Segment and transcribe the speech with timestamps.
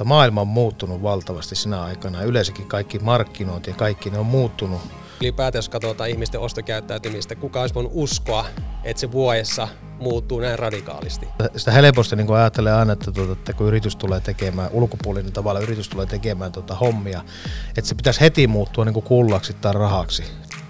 [0.00, 2.22] tuota, maailma on muuttunut valtavasti sinä aikana.
[2.22, 4.80] Yleensäkin kaikki markkinointi ja kaikki ne on muuttunut.
[5.20, 8.46] Ylipäätään jos katsotaan ihmisten ostokäyttäytymistä, kuka olisi voinut uskoa,
[8.84, 9.68] että se vuodessa
[9.98, 11.28] muuttuu näin radikaalisti.
[11.56, 15.88] Sitä helposti niin ajattelee aina, että, tuota, että kun yritys tulee tekemään, ulkopuolinen tavalla yritys
[15.88, 17.24] tulee tekemään tuota hommia,
[17.68, 20.24] että se pitäisi heti muuttua niin kullaksi tai rahaksi.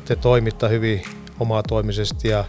[0.05, 1.03] Te toimittaa hyvin
[1.41, 2.45] omaa toimisesti ja,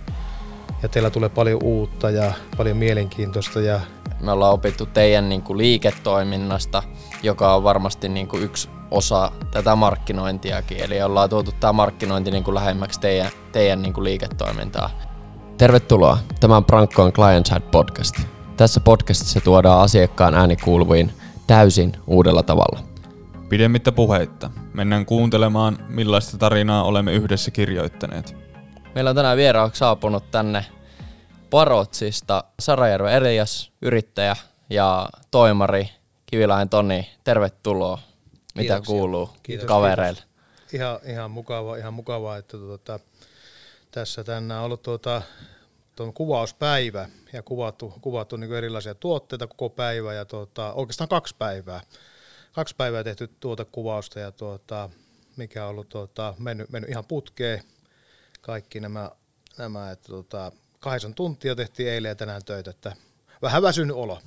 [0.84, 3.82] ja teillä tulee paljon uutta ja paljon mielenkiintoista ja
[4.22, 6.84] me ollaan opittu teidän niin kuin liiketoiminnasta,
[7.24, 10.84] joka on varmasti niin kuin yksi osa tätä markkinointiakin.
[10.84, 14.90] Eli ollaan tuotu tämä markkinointi niin kuin lähemmäksi teidän, teidän niin kuin liiketoimintaa.
[15.58, 16.18] Tervetuloa.
[16.40, 18.16] Tämä on Brankkoon Client Side Podcast.
[18.58, 21.12] Tässä podcastissa tuodaan asiakkaan ääni kuuluviin
[21.48, 22.80] täysin uudella tavalla.
[23.50, 24.50] Pidemmittä puheitta.
[24.74, 28.51] Mennään kuuntelemaan, millaista tarinaa olemme yhdessä kirjoittaneet.
[28.96, 30.66] Meillä on tänään vieraaksi saapunut tänne
[31.50, 34.36] Parotsista Sarajärven Elias, yrittäjä
[34.70, 35.90] ja toimari
[36.26, 37.10] Kiviläinen Toni.
[37.24, 38.00] Tervetuloa.
[38.56, 38.94] Mitä Kiitoksia.
[38.94, 40.20] kuuluu kiitos, kavereille?
[40.22, 40.74] Kiitos.
[40.74, 43.00] Ihan, ihan mukavaa, ihan mukavaa, että tuota,
[43.92, 45.22] tässä tänään on ollut tuota,
[46.14, 51.82] kuvauspäivä ja kuvattu, kuvattu niin erilaisia tuotteita koko päivä ja tuota, oikeastaan kaksi päivää.
[52.54, 54.90] Kaksi päivää tehty tuota kuvausta ja tuota,
[55.38, 57.64] mikä on ollut tuota, mennyt, mennyt ihan putkeen
[58.42, 59.12] kaikki nämä,
[59.58, 62.96] nämä että tuota, kahdeksan tuntia tehtiin eilen ja tänään töitä, että
[63.42, 64.20] vähän väsynyt olo.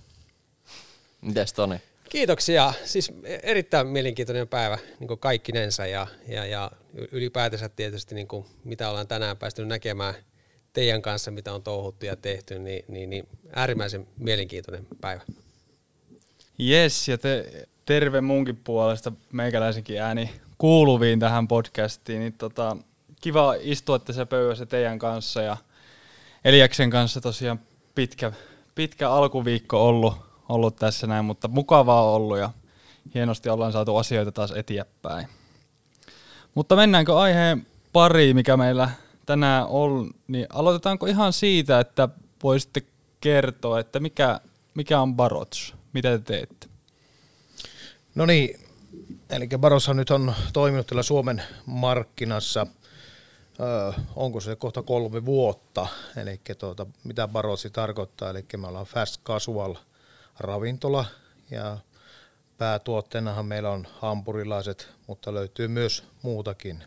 [1.21, 1.81] Mites Toni?
[2.09, 2.73] Kiitoksia.
[2.85, 3.13] Siis
[3.43, 6.71] erittäin mielenkiintoinen päivä niin kaikkinensa ja, ja, ja
[7.13, 10.15] ylipäätänsä tietysti niin kuin mitä ollaan tänään päästy näkemään
[10.73, 15.23] teidän kanssa, mitä on touhuttu ja tehty, niin, niin, niin äärimmäisen mielenkiintoinen päivä.
[16.61, 22.21] Yes, ja te, terve munkin puolesta meikäläisenkin ääni kuuluviin tähän podcastiin.
[22.21, 22.77] Niin tota,
[23.25, 25.57] kiva istua tässä pöydässä teidän kanssa ja–
[26.45, 27.61] Eliaksen kanssa tosiaan
[27.95, 28.33] pitkä,
[28.75, 30.15] pitkä alkuviikko ollut,
[30.49, 32.51] ollut tässä näin, mutta mukavaa on ollut ja
[33.15, 35.29] hienosti ollaan saatu asioita taas eteenpäin.
[36.55, 38.91] Mutta mennäänkö aiheen pari, mikä meillä
[39.27, 42.09] tänään on, niin aloitetaanko ihan siitä, että
[42.43, 42.83] voisitte
[43.21, 44.41] kertoa, että mikä,
[44.75, 46.67] mikä on Barots, mitä te teette?
[48.15, 48.61] No niin,
[49.31, 52.67] eli Baroshan nyt on toiminut tällä Suomen markkinassa–
[53.61, 59.23] Öö, onko se kohta kolme vuotta, eli tuota, mitä Barotsi tarkoittaa, eli me ollaan fast
[59.25, 59.75] casual
[60.39, 61.05] ravintola
[61.51, 61.79] ja
[62.59, 66.85] päätuotteenahan meillä on hampurilaiset, mutta löytyy myös muutakin.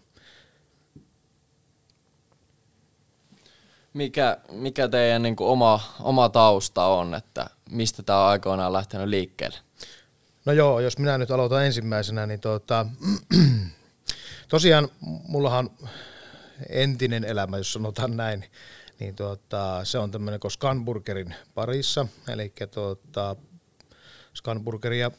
[3.93, 9.07] Mikä, mikä teidän niin kuin oma, oma tausta on, että mistä tämä on aikoinaan lähtenyt
[9.07, 9.57] liikkeelle?
[10.45, 12.85] No joo, jos minä nyt aloitan ensimmäisenä, niin tuota,
[14.49, 14.89] tosiaan
[15.27, 15.69] mullahan
[16.69, 18.45] entinen elämä, jos sanotaan näin,
[18.99, 23.35] niin tuota, se on tämmöinen kuin Scanburgerin parissa, eli tuota,
[24.35, 25.11] Scanburgeria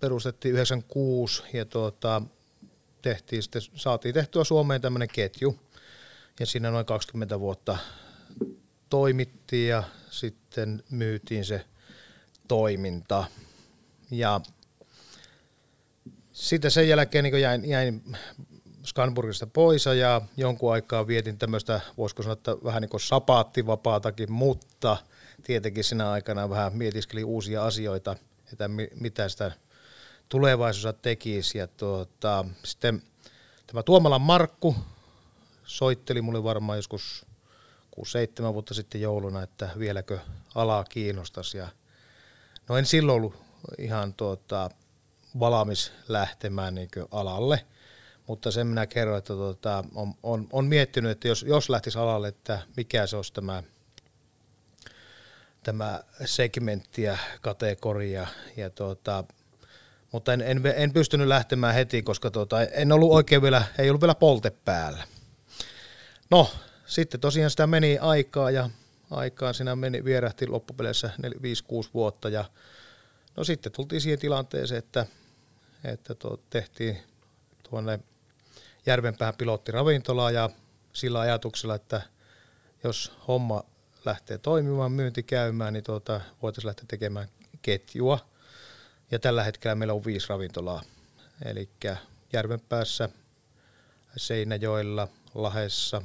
[0.00, 2.22] perustettiin 96 ja tuota,
[3.02, 5.58] tehtiin sitten, saatiin tehtyä Suomeen tämmöinen ketju
[6.40, 7.78] ja siinä noin 20 vuotta
[8.90, 11.64] toimittiin ja sitten myytiin se
[12.48, 13.24] toiminta.
[14.10, 14.40] Ja
[16.32, 18.16] sitten sen jälkeen niin jäin, jäin
[18.90, 24.96] Scanburgista pois ja jonkun aikaa vietin tämmöistä, voisiko sanoa, että vähän niin kuin sapaattivapaatakin, mutta
[25.42, 28.16] tietenkin sinä aikana vähän mietiskelin uusia asioita,
[28.52, 28.70] että
[29.00, 29.52] mitä sitä
[30.28, 31.58] tulevaisuudessa tekisi.
[31.58, 33.02] Ja tuota, sitten
[33.66, 34.76] tämä Tuomalan Markku
[35.64, 37.26] soitteli mulle varmaan joskus
[38.00, 38.02] 6-7
[38.54, 40.18] vuotta sitten jouluna, että vieläkö
[40.54, 41.58] alaa kiinnostaisi.
[41.58, 41.68] Ja
[42.68, 43.34] no en silloin ollut
[43.78, 44.70] ihan tuota,
[45.40, 47.64] valmis lähtemään niin alalle–
[48.30, 52.28] mutta sen minä kerron, että tuota, on, on, on, miettinyt, että jos, jos lähtisi alalle,
[52.28, 53.62] että mikä se olisi tämä,
[55.62, 58.26] tämä segmentti ja kategoria.
[58.56, 59.24] Ja tuota,
[60.12, 64.02] mutta en, en, en, pystynyt lähtemään heti, koska tuota, en ollut oikein vielä, ei ollut
[64.02, 65.04] vielä polte päällä.
[66.30, 66.50] No,
[66.86, 68.70] sitten tosiaan sitä meni aikaa ja
[69.10, 71.28] aikaan siinä meni, vierähti loppupeleissä 5-6
[71.94, 72.44] vuotta ja
[73.36, 75.06] no sitten tultiin siihen tilanteeseen, että,
[75.84, 76.98] että tuo, tehtiin
[77.70, 78.00] tuonne
[78.86, 80.50] Järvenpään pilottiravintolaa ja
[80.92, 82.02] sillä ajatuksella, että
[82.84, 83.64] jos homma
[84.04, 87.28] lähtee toimimaan, myynti käymään, niin tuota, voitaisiin lähteä tekemään
[87.62, 88.18] ketjua.
[89.10, 90.82] Ja tällä hetkellä meillä on viisi ravintolaa.
[91.44, 91.68] Eli
[92.32, 93.08] Järvenpäässä,
[94.16, 96.02] Seinäjoella, Lahessa,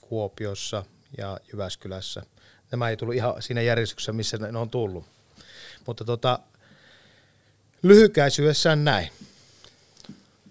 [0.00, 0.84] Kuopiossa
[1.18, 2.22] ja Jyväskylässä.
[2.70, 5.04] Nämä ei tullut ihan siinä järjestyksessä, missä ne on tullut.
[5.86, 6.38] Mutta tota,
[7.82, 9.10] lyhykäisyydessään näin.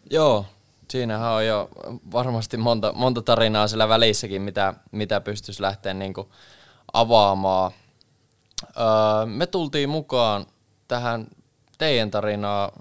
[0.10, 0.46] Joo,
[0.92, 1.70] Siinähän on jo
[2.12, 6.28] varmasti monta, monta tarinaa siellä välissäkin, mitä, mitä pystyisi lähteä niin kuin
[6.94, 7.72] avaamaan.
[8.64, 10.46] Öö, me tultiin mukaan
[10.88, 11.28] tähän
[11.78, 12.72] teidän tarinaa,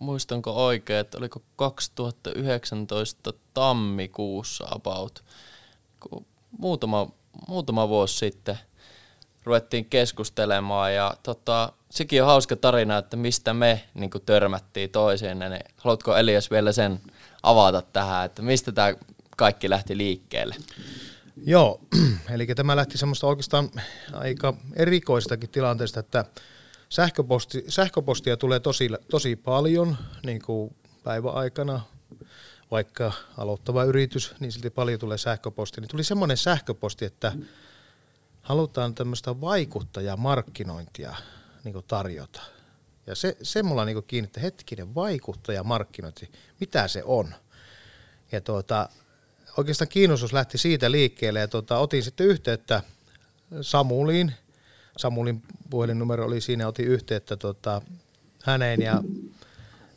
[0.00, 5.24] muistanko oikein, että oliko 2019 tammikuussa about,
[6.58, 7.08] muutama,
[7.48, 8.58] muutama vuosi sitten
[9.44, 15.38] ruvettiin keskustelemaan ja tota, sekin on hauska tarina, että mistä me niin törmättiin toisiin.
[15.38, 17.00] Niin haluatko Elias vielä sen
[17.42, 18.94] avata tähän, että mistä tämä
[19.36, 20.56] kaikki lähti liikkeelle?
[21.44, 21.80] Joo,
[22.34, 23.70] eli tämä lähti semmoista oikeastaan
[24.12, 26.24] aika erikoistakin tilanteesta, että
[26.88, 29.96] sähköposti, sähköpostia tulee tosi, tosi paljon
[30.26, 31.80] niin kuin päiväaikana,
[32.70, 35.80] vaikka aloittava yritys, niin silti paljon tulee sähköposti.
[35.80, 37.32] Niin tuli semmoinen sähköposti, että
[38.42, 41.14] halutaan tämmöistä vaikuttajamarkkinointia
[41.64, 42.42] niin tarjota.
[43.06, 47.34] Ja se, se mulla niin kiinnitti hetkinen vaikuttajamarkkinointi, mitä se on.
[48.32, 48.88] Ja tuota,
[49.56, 52.82] oikeastaan kiinnostus lähti siitä liikkeelle ja tuota, otin sitten yhteyttä
[53.60, 54.32] Samuliin.
[54.96, 57.82] Samulin puhelinnumero oli siinä, otin yhteyttä tuota,
[58.42, 59.02] häneen ja,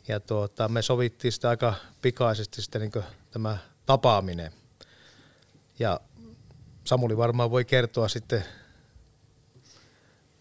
[0.08, 4.52] ja tuota, me sovittiin sitä aika pikaisesti sitten niin tämä tapaaminen.
[5.78, 6.00] Ja
[6.84, 8.44] Samuli varmaan voi kertoa sitten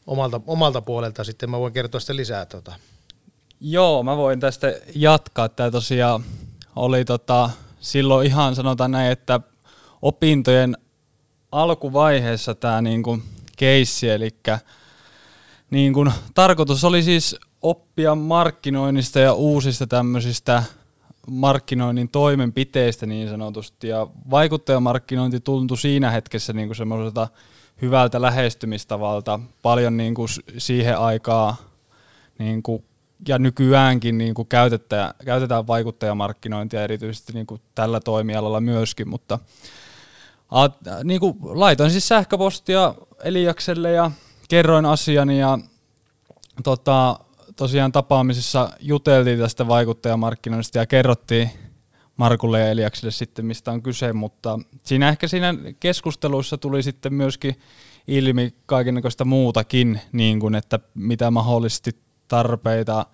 [0.08, 2.46] omalta, omalta puolelta, sitten mä voin kertoa sitten lisää.
[2.46, 2.74] Tuota.
[3.60, 5.50] Joo, mä voin tästä jatkaa.
[5.50, 6.24] Tämä tosiaan
[6.76, 7.50] oli tota,
[7.80, 9.40] silloin ihan sanotaan näin, että
[10.02, 10.78] opintojen
[11.52, 13.20] alkuvaiheessa tämä niinku
[13.58, 14.30] keissi, eli
[15.72, 20.64] niin kuin, tarkoitus oli siis oppia markkinoinnista ja uusista tämmöisistä
[21.28, 23.88] markkinoinnin toimenpiteistä niin sanotusti.
[23.88, 27.28] Ja vaikuttajamarkkinointi tuntui siinä hetkessä niin semmoiselta
[27.82, 29.40] hyvältä lähestymistavalta.
[29.62, 30.28] Paljon niin kuin
[30.58, 31.56] siihen aikaa
[32.40, 32.84] niin kuin,
[33.28, 39.40] ja nykyäänkin niin kuin käytetään, käytetään vaikuttajamarkkinointia erityisesti niin kuin tällä toimialalla myöskin, mutta
[40.50, 40.70] a,
[41.04, 44.12] niin kuin laitoin siis sähköpostia Eliakselle ja
[44.50, 45.60] kerroin asian ja
[46.64, 47.20] tota,
[47.56, 51.50] tosiaan tapaamisessa juteltiin tästä vaikuttajamarkkinoinnista ja kerrottiin
[52.18, 57.56] Markulle ja Eliakselle sitten, mistä on kyse, mutta siinä ehkä siinä keskusteluissa tuli sitten myöskin
[58.08, 61.92] ilmi kaikenlaista muutakin, niin kuin, että mitä mahdollisesti
[62.28, 63.06] tarpeita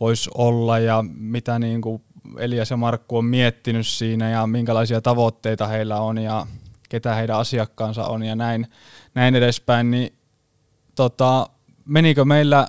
[0.00, 2.02] voisi olla ja mitä niin kuin
[2.38, 6.46] Elias ja Markku on miettinyt siinä ja minkälaisia tavoitteita heillä on ja
[6.88, 8.66] ketä heidän asiakkaansa on ja näin,
[9.14, 10.18] näin edespäin, niin
[10.94, 11.50] tota,
[11.84, 12.68] menikö meillä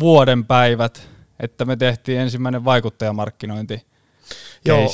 [0.00, 1.08] vuoden päivät,
[1.40, 3.89] että me tehtiin ensimmäinen vaikuttajamarkkinointi
[4.64, 4.90] Joo,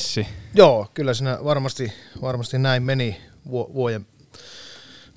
[0.55, 1.93] joo, kyllä siinä varmasti,
[2.23, 3.21] varmasti näin meni
[3.51, 4.07] vuoden,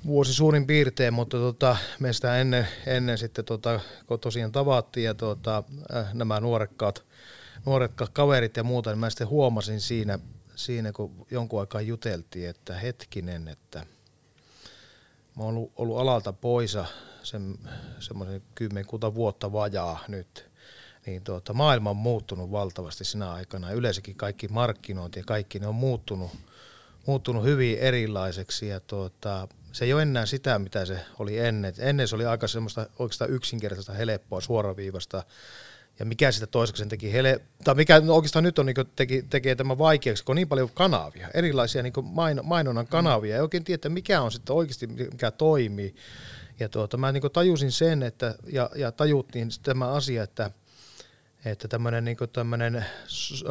[0.05, 5.13] vuosi suurin piirtein, mutta tota, me sitä ennen, ennen sitten, tota, kun tosiaan tavattiin ja
[5.13, 5.63] tota,
[5.95, 7.03] äh, nämä nuorekkaat,
[7.65, 10.19] nuorekkaat kaverit ja muuta, niin mä sitten huomasin siinä,
[10.55, 13.85] siinä kun jonkun aikaa juteltiin, että hetkinen, että
[15.37, 16.85] mä oon ollut, ollut alalta poisa
[17.23, 17.57] sen,
[17.99, 20.48] semmoisen kymmenkunta vuotta vajaa nyt,
[21.05, 23.71] niin tuota, maailma on muuttunut valtavasti sinä aikana.
[23.71, 26.31] Yleensäkin kaikki markkinointi ja kaikki ne on muuttunut,
[27.05, 31.73] muuttunut hyvin erilaiseksi ja tuota, se ei ole enää sitä, mitä se oli ennen.
[31.79, 35.23] Ennen se oli aika semmoista oikeastaan yksinkertaista, helppoa, suoraviivasta.
[35.99, 39.77] Ja mikä sitä toiseksi teki, hele, tai mikä oikeastaan nyt on, niin teki, tekee tämä
[39.77, 44.21] vaikeaksi, kun on niin paljon kanavia, erilaisia niin main, mainonnan kanavia, ei oikein tiedä, mikä
[44.21, 45.95] on sitten oikeasti, mikä toimii.
[46.59, 50.51] Ja tuota, mä niin tajusin sen, että, ja, ja tajuttiin tämä asia, että,
[51.45, 52.85] että tämmöinen niin tämmöinen,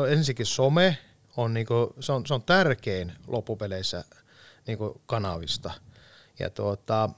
[0.09, 0.99] ensinnäkin some
[1.37, 4.05] on, niin kuin, se on, se on tärkein loppupeleissä
[4.67, 5.71] niin kanavista.
[6.39, 7.11] Ja tuota,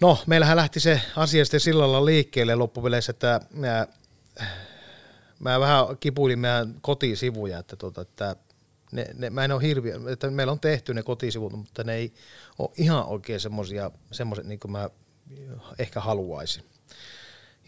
[0.00, 3.86] no, meillähän lähti se asia sitten sillä lailla liikkeelle loppupeleissä, että mä,
[5.38, 8.36] mä vähän kipuilin meidän kotisivuja, että, tuota, että
[8.92, 12.12] ne, ne, mä en ole hirviä, että meillä on tehty ne kotisivut, mutta ne ei
[12.58, 14.90] ole ihan oikein semmoisia, semmoiset niin kuin mä
[15.78, 16.64] ehkä haluaisin.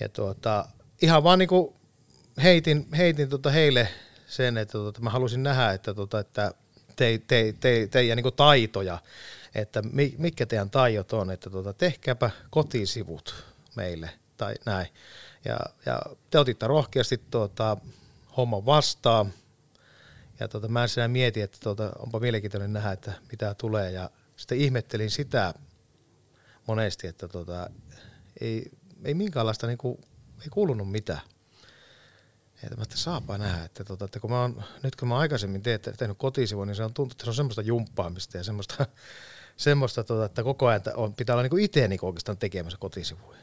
[0.00, 0.68] Ja tuota,
[1.02, 1.74] ihan vaan niin kuin
[2.42, 3.88] heitin, heitin tuota heille
[4.26, 6.52] sen, että tuota, mä halusin nähdä, että, tuota, että
[6.96, 8.98] te, te, te, teidän niin taitoja,
[9.54, 9.82] että
[10.18, 13.44] mikä teidän taidot on, että tuota, tehkääpä kotisivut
[13.76, 14.86] meille tai näin.
[15.44, 17.76] Ja, ja te otitte rohkeasti tuota,
[18.36, 19.32] homman vastaan,
[20.40, 23.90] ja tuota, mä siinä mietin, että tuota, onpa mielenkiintoinen nähdä, että mitä tulee.
[23.90, 25.54] Ja sitten ihmettelin sitä
[26.66, 27.70] monesti, että tuota,
[28.40, 28.70] ei,
[29.04, 29.98] ei minkäänlaista, niin kuin,
[30.42, 31.20] ei kuulunut mitään.
[32.62, 35.88] Että mä saapa nähdä, että, tuota, että kun mä oon, nyt kun mä aikaisemmin teet,
[35.98, 38.86] tehnyt kotisivua, niin se on tuntunut, että se on semmoista jumppaamista ja semmoista,
[39.56, 43.38] semmoista tuota, että koko ajan on, pitää olla niin itse niin oikeastaan tekemässä kotisivuja.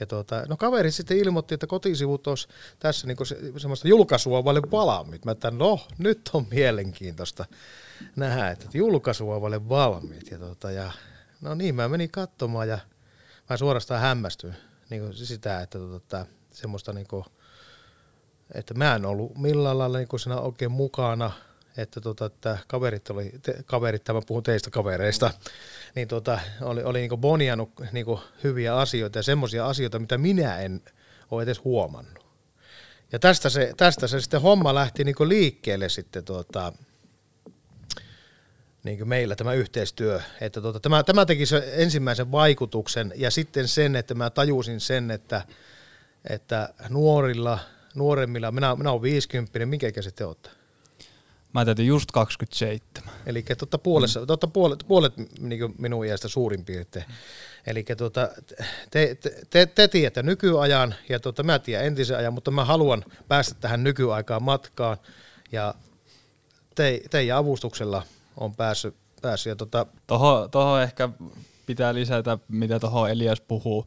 [0.00, 2.48] Ja tuota, no kaveri sitten ilmoitti, että kotisivut olisi
[2.78, 5.24] tässä niin se, semmoista julkaisua vaille valmiit.
[5.24, 7.44] Mä että no, nyt on mielenkiintoista
[8.16, 10.30] nähdä, että julkaisua vaille valmiit.
[10.30, 10.92] Ja, tuota, ja
[11.40, 12.78] no niin, mä menin katsomaan ja
[13.50, 14.56] mä suorastaan hämmästyin
[14.90, 17.24] niin sitä, että tuota, semmoista niinku,
[18.54, 21.32] että mä en ollut millään lailla niinku siinä oikein mukana,
[21.76, 25.30] että, tota, että kaverit oli, te, kaverit, tämä puhun teistä kavereista,
[25.94, 30.82] niin tota, oli, oli niinku bonianut niinku hyviä asioita ja semmoisia asioita, mitä minä en
[31.30, 32.26] ole edes huomannut.
[33.12, 36.72] Ja tästä se, tästä se sitten homma lähti niinku liikkeelle sitten tuota,
[38.86, 43.68] niin kuin meillä tämä yhteistyö, että tuota, tämä, tämä teki se ensimmäisen vaikutuksen ja sitten
[43.68, 45.42] sen, että mä tajusin sen, että,
[46.30, 47.58] että nuorilla,
[47.94, 50.50] nuoremmilla, minä, minä olen 50, minkä ikäiset te olette?
[51.52, 53.14] Mä täytin just 27.
[53.26, 54.26] Eli totta puolessa, mm.
[54.26, 57.04] totta puolet, puolet niin minun iästä suurin piirtein.
[57.08, 57.14] Mm.
[57.66, 58.28] Eli tuota,
[58.90, 63.04] te, te, te, te tiedätte nykyajan ja tuota, mä tiedän entisen ajan, mutta mä haluan
[63.28, 64.96] päästä tähän nykyaikaan matkaan
[65.52, 65.74] ja
[66.74, 68.02] te, teidän avustuksella
[68.36, 68.96] on päässyt.
[69.22, 69.86] päässyt ja
[70.50, 71.08] toho ehkä
[71.66, 73.86] pitää lisätä, mitä tuohon Elias puhuu.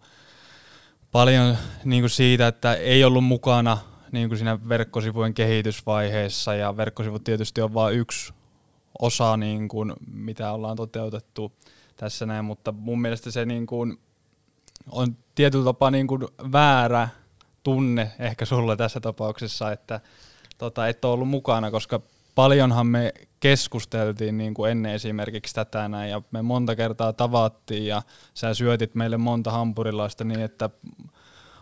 [1.12, 3.78] Paljon niin kuin siitä, että ei ollut mukana
[4.12, 8.34] niin kuin siinä verkkosivujen kehitysvaiheessa ja verkkosivut tietysti on vain yksi
[9.00, 11.52] osa, niin kuin, mitä ollaan toteutettu
[11.96, 14.00] tässä näin, mutta mun mielestä se niin kuin,
[14.92, 17.10] on tietyllä tapaa niin kuin väärä
[17.64, 20.02] tunne ehkä sulle tässä tapauksessa, että
[20.58, 22.02] tota, et ole ollut mukana, koska
[22.36, 28.02] paljonhan me keskusteltiin niin kuin ennen esimerkiksi tätä näin, ja me monta kertaa tavattiin, ja
[28.34, 30.70] sä syötit meille monta hampurilaista niin, että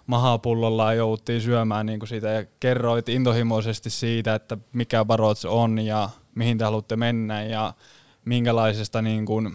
[0.07, 6.10] mahapullolla jouduttiin syömään niin kuin siitä, ja kerroit intohimoisesti siitä, että mikä Barots on, ja
[6.36, 7.74] mihin te haluatte mennä, ja
[8.25, 9.53] minkälaisesta niin kuin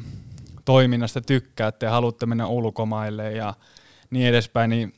[0.65, 3.55] toiminnasta tykkäätte, ja haluatte mennä ulkomaille, ja
[4.11, 4.95] niin edespäin, niin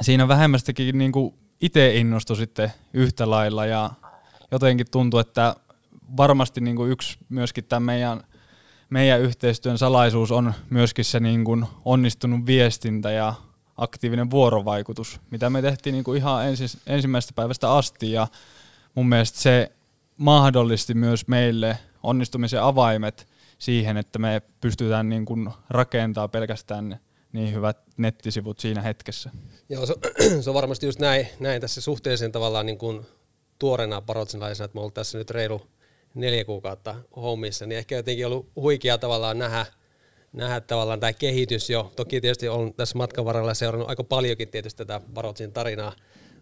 [0.00, 3.90] siinä vähemmästäkin niin kuin itse innostui sitten yhtä lailla, ja
[4.50, 5.56] jotenkin tuntuu, että
[6.16, 8.20] varmasti niin kuin yksi myöskin tämän meidän,
[8.90, 13.34] meidän yhteistyön salaisuus on myöskin se niin kuin onnistunut viestintä ja
[13.76, 18.28] aktiivinen vuorovaikutus, mitä me tehtiin niin kuin ihan ensi, ensimmäisestä päivästä asti ja
[18.94, 19.72] mun mielestä se
[20.16, 23.26] mahdollisti myös meille onnistumisen avaimet
[23.58, 27.00] siihen, että me pystytään niin kuin rakentaa pelkästään
[27.32, 29.30] niin hyvät nettisivut siinä hetkessä.
[29.68, 29.94] Joo, se,
[30.42, 33.06] se on varmasti just näin, näin tässä suhteellisen tavallaan niin kuin
[33.58, 35.66] tuoreena parotsinlaisena, että me ollaan tässä nyt reilu
[36.14, 39.66] neljä kuukautta hommissa, niin ehkä jotenkin ollut huikea tavallaan nähdä,
[40.32, 41.92] nähdä tavallaan tämä kehitys jo.
[41.96, 45.92] Toki tietysti olen tässä matkan varrella seurannut aika paljonkin tietysti tätä Barotsin tarinaa,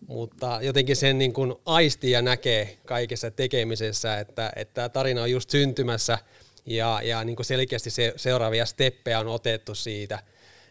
[0.07, 5.31] mutta jotenkin sen niin kuin aistii ja näkee kaikessa tekemisessä, että, että tämä tarina on
[5.31, 6.19] just syntymässä
[6.67, 10.19] ja, ja niin kuin selkeästi se, seuraavia steppejä on otettu siitä,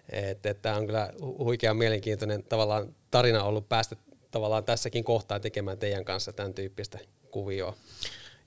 [0.10, 3.96] että, että tämä on kyllä huikea mielenkiintoinen tavallaan tarina ollut päästä
[4.32, 7.00] tavallaan tässäkin kohtaa tekemään teidän kanssa tämän tyyppistä
[7.32, 7.76] kuvioa.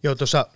[0.02, 0.46] Joo, tuossa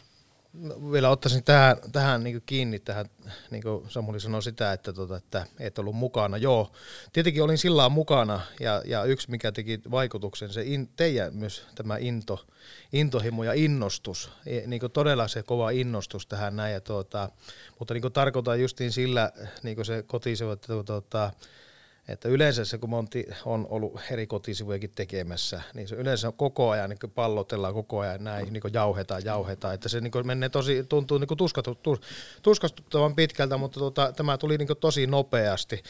[0.92, 3.06] vielä ottaisin tähän, tähän niin kiinni, tähän,
[3.50, 6.36] niin kuin Samuli sanoi sitä, että, tota, että et ollut mukana.
[6.36, 6.72] Joo,
[7.12, 11.96] tietenkin olin sillä mukana, ja, ja yksi mikä teki vaikutuksen, se in, teidän myös tämä
[11.96, 12.46] into,
[12.92, 17.30] intohimo ja innostus, e, niin kuin todella se kova innostus tähän näin, ja tuota,
[17.78, 19.32] mutta niin kuin tarkoitan justiin sillä,
[19.62, 21.30] niin kuin se kotisivu, että tuota,
[22.08, 26.90] että yleensä se, kun Monti on ollut eri kotisivujakin tekemässä, niin se yleensä koko ajan
[26.90, 29.74] niin pallotellaan koko ajan näin, niin jauhetaan, jauhetaan.
[29.74, 31.28] Että se niin menee tosi, tuntuu niin
[32.42, 35.82] tuskastuttavan pitkältä, mutta tota, tämä tuli niin tosi nopeasti.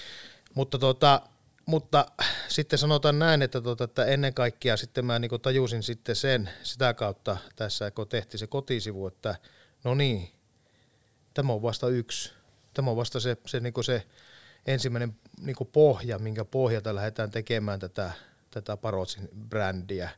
[0.54, 1.20] Mutta, tota,
[1.66, 2.06] mutta
[2.48, 6.94] sitten sanotaan näin, että, tota, että ennen kaikkea sitten mä niin tajusin sitten sen sitä
[6.94, 9.34] kautta tässä, kun tehtiin se kotisivu, että
[9.84, 10.28] no niin,
[11.34, 12.32] tämä on vasta yksi.
[12.74, 14.02] Tämä on vasta se, se, niin se
[14.66, 18.12] ensimmäinen niin pohja, minkä pohjalta lähdetään tekemään tätä,
[18.50, 20.10] tätä Parotsin brändiä,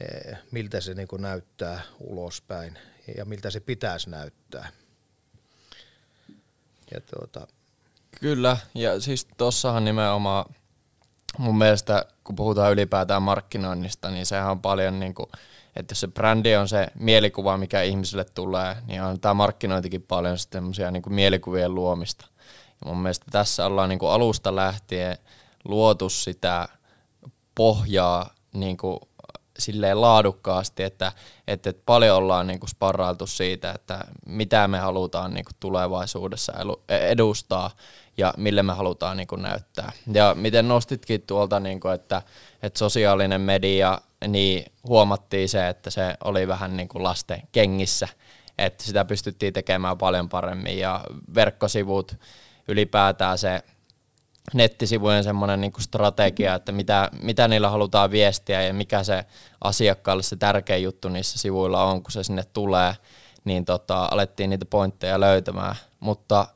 [0.00, 2.78] e, miltä se niin näyttää ulospäin
[3.16, 4.68] ja miltä se pitäisi näyttää.
[6.94, 7.46] Ja tuota.
[8.20, 10.54] Kyllä, ja siis tuossahan nimenomaan
[11.38, 15.30] mun mielestä, kun puhutaan ylipäätään markkinoinnista, niin sehän on paljon niin kuin,
[15.76, 20.38] että jos se brändi on se mielikuva, mikä ihmisille tulee, niin on tämä markkinointikin paljon
[20.38, 22.26] sitten niin kuin mielikuvien luomista.
[22.84, 25.18] Mun mielestä tässä ollaan niin kuin alusta lähtien
[25.64, 26.68] luotu sitä
[27.54, 29.00] pohjaa niin kuin
[29.58, 31.12] silleen laadukkaasti, että,
[31.48, 36.52] että, että paljon ollaan niin kuin sparrailtu siitä, että mitä me halutaan niin kuin tulevaisuudessa
[36.88, 37.70] edustaa
[38.16, 39.92] ja mille me halutaan niin kuin näyttää.
[40.12, 42.22] Ja miten nostitkin tuolta, niin kuin, että,
[42.62, 48.08] että sosiaalinen media, niin huomattiin se, että se oli vähän niin kuin lasten kengissä,
[48.58, 51.00] että sitä pystyttiin tekemään paljon paremmin ja
[51.34, 52.16] verkkosivut,
[52.68, 53.62] ylipäätään se
[54.52, 59.24] nettisivujen semmoinen niin strategia, että mitä, mitä niillä halutaan viestiä ja mikä se
[59.60, 62.94] asiakkaalle se tärkein juttu niissä sivuilla on, kun se sinne tulee,
[63.44, 65.76] niin tota, alettiin niitä pointteja löytämään.
[66.00, 66.46] Mutta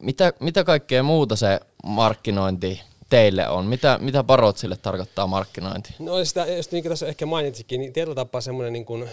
[0.00, 2.80] mitä, mitä kaikkea muuta se markkinointi
[3.12, 3.66] teille on?
[3.66, 5.94] Mitä, mitä Barotsille tarkoittaa markkinointi?
[5.98, 9.08] No sitä, just niin kuin tässä ehkä mainitsikin, niin tietyllä tapaa semmoinen niin kuin,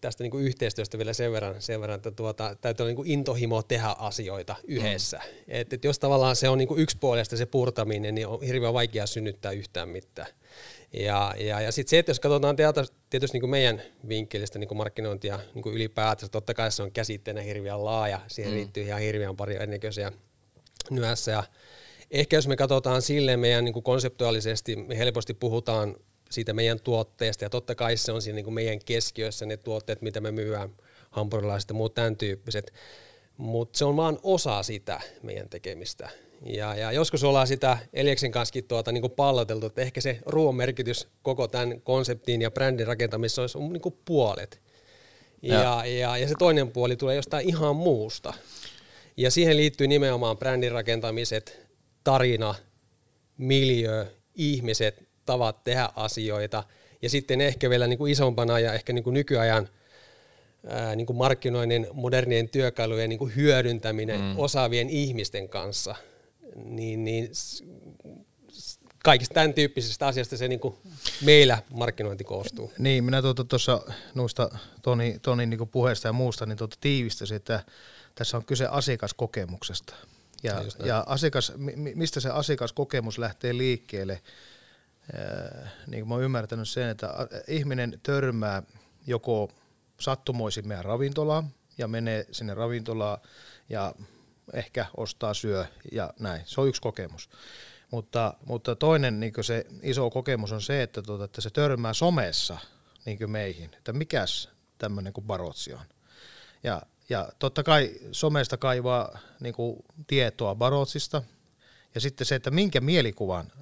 [0.00, 3.10] tästä niin kuin yhteistyöstä vielä sen verran, sen verran että tuota, täytyy olla niin kuin
[3.10, 5.16] intohimo tehdä asioita yhdessä.
[5.16, 5.42] Mm.
[5.48, 9.06] Et, et jos tavallaan se on niin kuin yksipuolista se purtaminen, niin on hirveän vaikea
[9.06, 10.28] synnyttää yhtään mitään.
[10.92, 15.38] Ja, ja, ja sitten se, että jos katsotaan teata, tietysti niin meidän vinkkelistä niin markkinointia
[15.54, 18.56] niin kuin ylipäätänsä, totta kai se on käsitteenä hirveän laaja, siihen mm.
[18.56, 20.12] liittyy ihan hirveän pari erinäköisiä
[20.90, 21.30] nyässä.
[21.30, 21.44] Ja
[22.12, 25.96] ehkä jos me katsotaan silleen meidän niin kuin konseptuaalisesti, me helposti puhutaan
[26.30, 30.02] siitä meidän tuotteesta, ja totta kai se on siinä niin kuin meidän keskiössä ne tuotteet,
[30.02, 30.70] mitä me myydään,
[31.10, 32.72] hampurilaiset ja muut tämän tyyppiset,
[33.36, 36.08] mutta se on vaan osa sitä meidän tekemistä.
[36.46, 40.54] Ja, ja joskus ollaan sitä Elieksen kanssa tuota, niin kuin palloteltu, että ehkä se ruoan
[40.54, 44.60] merkitys koko tämän konseptin ja brändin rakentamisessa olisi niin kuin puolet.
[45.42, 45.86] Ja, ja.
[45.86, 48.34] Ja, ja se toinen puoli tulee jostain ihan muusta.
[49.16, 51.71] Ja siihen liittyy nimenomaan brändin rakentamiset,
[52.04, 52.54] tarina,
[53.38, 56.64] miljö, ihmiset, tavat tehdä asioita.
[57.02, 59.68] Ja sitten ehkä vielä niin kuin isompana ja ehkä niin kuin nykyajan
[60.66, 64.38] ää, niin kuin markkinoinnin modernien työkalujen niin kuin hyödyntäminen mm.
[64.38, 65.94] osaavien ihmisten kanssa–
[66.56, 67.30] niin, niin
[69.04, 70.74] kaikista tämän tyyppisistä asiasta se niin kuin
[71.24, 72.72] meillä markkinointi koostuu.
[72.78, 73.80] Niin, minä tuota tuossa
[74.14, 77.64] noista Toni, Toni niin puheesta ja muusta niin tuota tiivistäisin, että
[78.14, 79.94] tässä on kyse asiakaskokemuksesta.
[80.42, 81.52] Ja, ja asiakas,
[81.94, 84.22] mistä se asiakaskokemus lähtee liikkeelle,
[85.86, 87.08] niin kuin mä oon ymmärtänyt sen, että
[87.48, 88.62] ihminen törmää
[89.06, 89.50] joko
[90.00, 93.18] sattumoisin meidän ravintolaan ja menee sinne ravintolaan
[93.68, 93.94] ja
[94.52, 96.42] ehkä ostaa, syö ja näin.
[96.44, 97.30] Se on yksi kokemus.
[97.90, 102.58] Mutta, mutta toinen niin se iso kokemus on se, että, tuota, että se törmää somessa
[103.04, 105.84] niin meihin, että mikäs tämmöinen kuin barotsi on.
[106.62, 111.22] Ja, ja totta kai somesta kaivaa niin kuin, tietoa barotsista,
[111.94, 113.52] ja sitten se, että minkä mielikuvan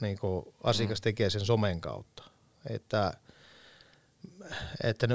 [0.00, 1.02] niin kuin, asiakas mm.
[1.02, 2.22] tekee sen somen kautta.
[2.70, 3.12] Että
[4.82, 5.14] että ne,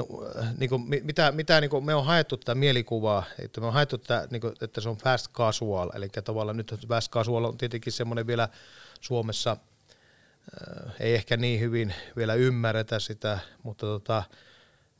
[0.58, 3.98] niin kuin, mitä, mitä niin kuin me on haettu tätä mielikuvaa, että me on haettu
[3.98, 7.92] tätä, niin kuin, että se on fast casual, eli tavallaan nyt fast casual on tietenkin
[7.92, 8.48] semmoinen vielä
[9.00, 14.22] Suomessa, äh, ei ehkä niin hyvin vielä ymmärretä sitä, mutta, tota,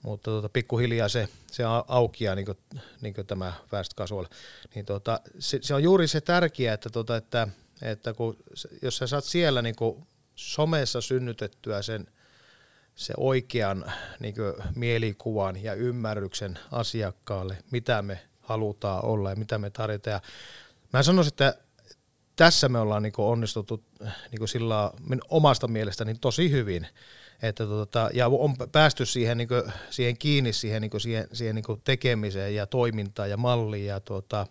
[0.05, 2.59] mutta tota, pikkuhiljaa se, se aukia niin kuin,
[3.01, 4.27] niin kuin tämä fast casual.
[4.75, 7.49] Niin tota, se, se, on juuri se tärkeä, että, tota, että,
[7.83, 8.37] että kun,
[8.83, 12.07] jos sä saat siellä niin kuin somessa synnytettyä sen–
[12.95, 19.71] se oikean niin kuin, mielikuvan ja ymmärryksen asiakkaalle, mitä me halutaan olla ja mitä me
[19.71, 20.21] tarvitaan.
[20.93, 21.55] Mä sanoisin, että
[22.37, 24.91] tässä me ollaan niin kuin, onnistuttu niin kuin sillä
[25.29, 26.87] omasta mielestäni tosi hyvin.
[27.43, 31.55] Että, tota, ja on päästy siihen, niin kuin, siihen kiinni siihen, niin kuin, siihen, siihen
[31.55, 33.87] niin kuin tekemiseen ja toimintaan ja malliin.
[33.87, 34.47] Ja, tota,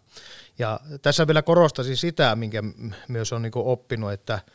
[0.59, 2.63] ja tässä vielä korostaisin sitä, minkä
[3.07, 4.39] myös on niin kuin, oppinut, että–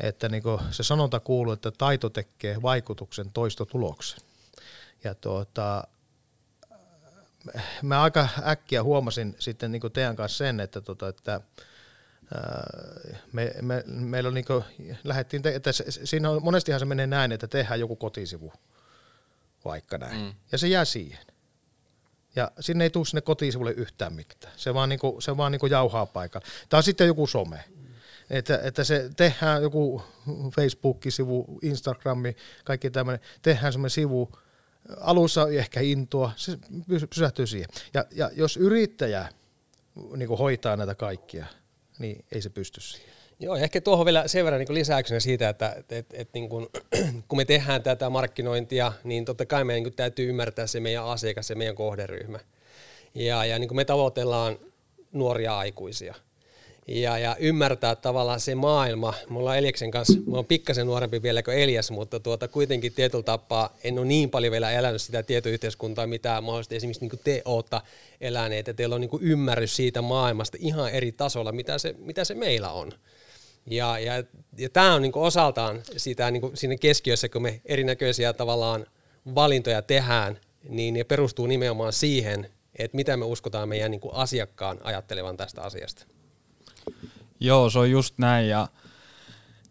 [0.00, 4.20] että niin se sanonta kuuluu, että taito tekee vaikutuksen toistotuloksen.
[5.04, 5.84] Ja tuota,
[7.82, 11.40] mä aika äkkiä huomasin sitten niin teidän kanssa sen, että, tuota, että
[13.32, 14.64] me, me, meillä on niin kuin,
[15.04, 15.70] lähdettiin, te, että
[16.04, 18.52] siinä on, monestihan se menee näin, että tehdään joku kotisivu,
[19.64, 20.32] vaikka näin, mm.
[20.52, 21.26] ja se jää siihen.
[22.36, 24.52] Ja sinne ei tule sinne kotisivulle yhtään mitään.
[24.56, 26.46] Se vaan, niin kuin, se vaan niin kuin jauhaa paikalla.
[26.68, 27.64] Tai sitten joku some
[28.30, 30.02] että, että se tehdään joku
[30.56, 34.32] Facebook-sivu, Instagrami, kaikki tämmöinen, tehdään semmoinen sivu,
[35.00, 36.58] alussa ehkä intoa, se
[37.14, 37.68] pysähtyy siihen.
[37.94, 39.28] Ja, ja jos yrittäjä
[40.16, 41.46] niin hoitaa näitä kaikkia,
[42.00, 43.10] niin ei se pysty siihen.
[43.40, 46.48] Joo, ja ehkä tuohon vielä sen verran niin lisäyksenä siitä, että et, et, et, niin
[46.48, 46.70] kun,
[47.28, 51.50] kun me tehdään tätä markkinointia, niin totta kai meidän niin täytyy ymmärtää se meidän asiakas
[51.50, 52.38] ja meidän kohderyhmä.
[53.14, 54.58] Ja, ja niin me tavoitellaan
[55.12, 56.14] nuoria aikuisia–
[56.90, 59.14] ja, ja ymmärtää tavallaan se maailma.
[59.28, 63.76] Mulla Eliaksen kanssa, mä oon pikkasen nuorempi vielä kuin Elias, mutta tuota, kuitenkin tietyllä tapaa
[63.84, 67.76] en ole niin paljon vielä elänyt sitä tietoyhteiskuntaa, mitä mahdollisesti esimerkiksi niin te ootte
[68.20, 72.34] eläneet, että teillä on niin ymmärrys siitä maailmasta ihan eri tasolla, mitä se, mitä se
[72.34, 72.92] meillä on.
[73.66, 74.24] Ja, ja,
[74.58, 78.86] ja tämä on niin osaltaan sitä niin siinä keskiössä, kun me erinäköisiä tavallaan
[79.34, 85.36] valintoja tehdään, niin ne perustuu nimenomaan siihen, että mitä me uskotaan meidän niin asiakkaan ajattelevan
[85.36, 86.06] tästä asiasta.
[87.40, 88.68] Joo, se on just näin ja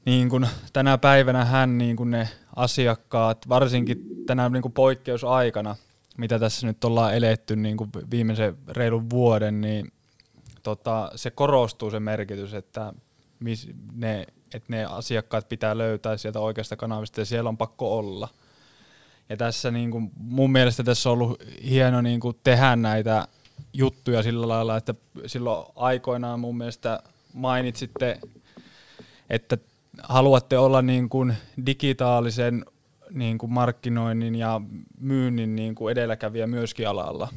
[0.05, 5.75] niin kuin tänä päivänä hän niin kuin ne asiakkaat, varsinkin tänä niin kuin poikkeusaikana,
[6.17, 9.91] mitä tässä nyt ollaan eletty niin kuin viimeisen reilun vuoden, niin
[10.63, 12.93] tota, se korostuu se merkitys, että,
[13.39, 18.27] mis, ne, että ne asiakkaat pitää löytää sieltä oikeasta kanavista ja siellä on pakko olla.
[19.29, 23.27] Ja tässä niin kuin, mun mielestä tässä on ollut hieno niin kuin tehdä näitä
[23.73, 24.93] juttuja sillä lailla, että
[25.25, 28.19] silloin aikoinaan mun mielestä mainitsitte,
[29.29, 29.57] että
[30.03, 32.65] haluatte olla niin kuin digitaalisen
[33.11, 34.61] niin kuin markkinoinnin ja
[34.99, 37.27] myynnin niin kuin edelläkävijä myöskin alalla.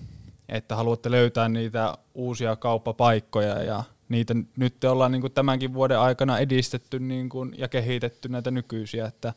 [0.49, 5.99] Että haluatte löytää niitä uusia kauppapaikkoja ja niitä nyt te ollaan niin kuin tämänkin vuoden
[5.99, 9.35] aikana edistetty niin kuin ja kehitetty näitä nykyisiä, että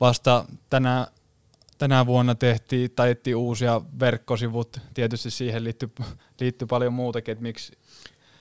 [0.00, 1.06] vasta tänä,
[1.78, 5.90] tänä vuonna tehtiin, taittiin uusia verkkosivut, tietysti siihen liittyy,
[6.40, 7.72] liittyy paljon muutakin, että miksi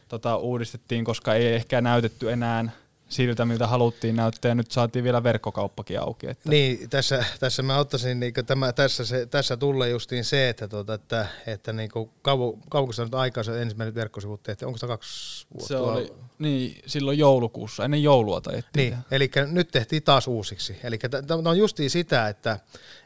[0.07, 2.69] tota, uudistettiin, koska ei ehkä näytetty enää
[3.09, 6.27] siltä, miltä haluttiin näyttää, ja nyt saatiin vielä verkkokauppakin auki.
[6.27, 6.49] Että.
[6.49, 10.93] Niin, tässä, tässä mä ottaisin, niin tämä, tässä, se, tässä tulee justiin se, että, tuota,
[10.93, 11.89] että, että niin
[12.21, 15.67] kauan, kauanko nyt aikaa se ensimmäinen verkkosivut tehtiin, onko se kaksi vuotta?
[15.67, 18.89] Se oli, niin, silloin joulukuussa, ennen joulua taidettiin.
[18.91, 20.79] Niin, eli nyt tehtiin taas uusiksi.
[20.83, 22.59] Eli tämä on justiin sitä, että,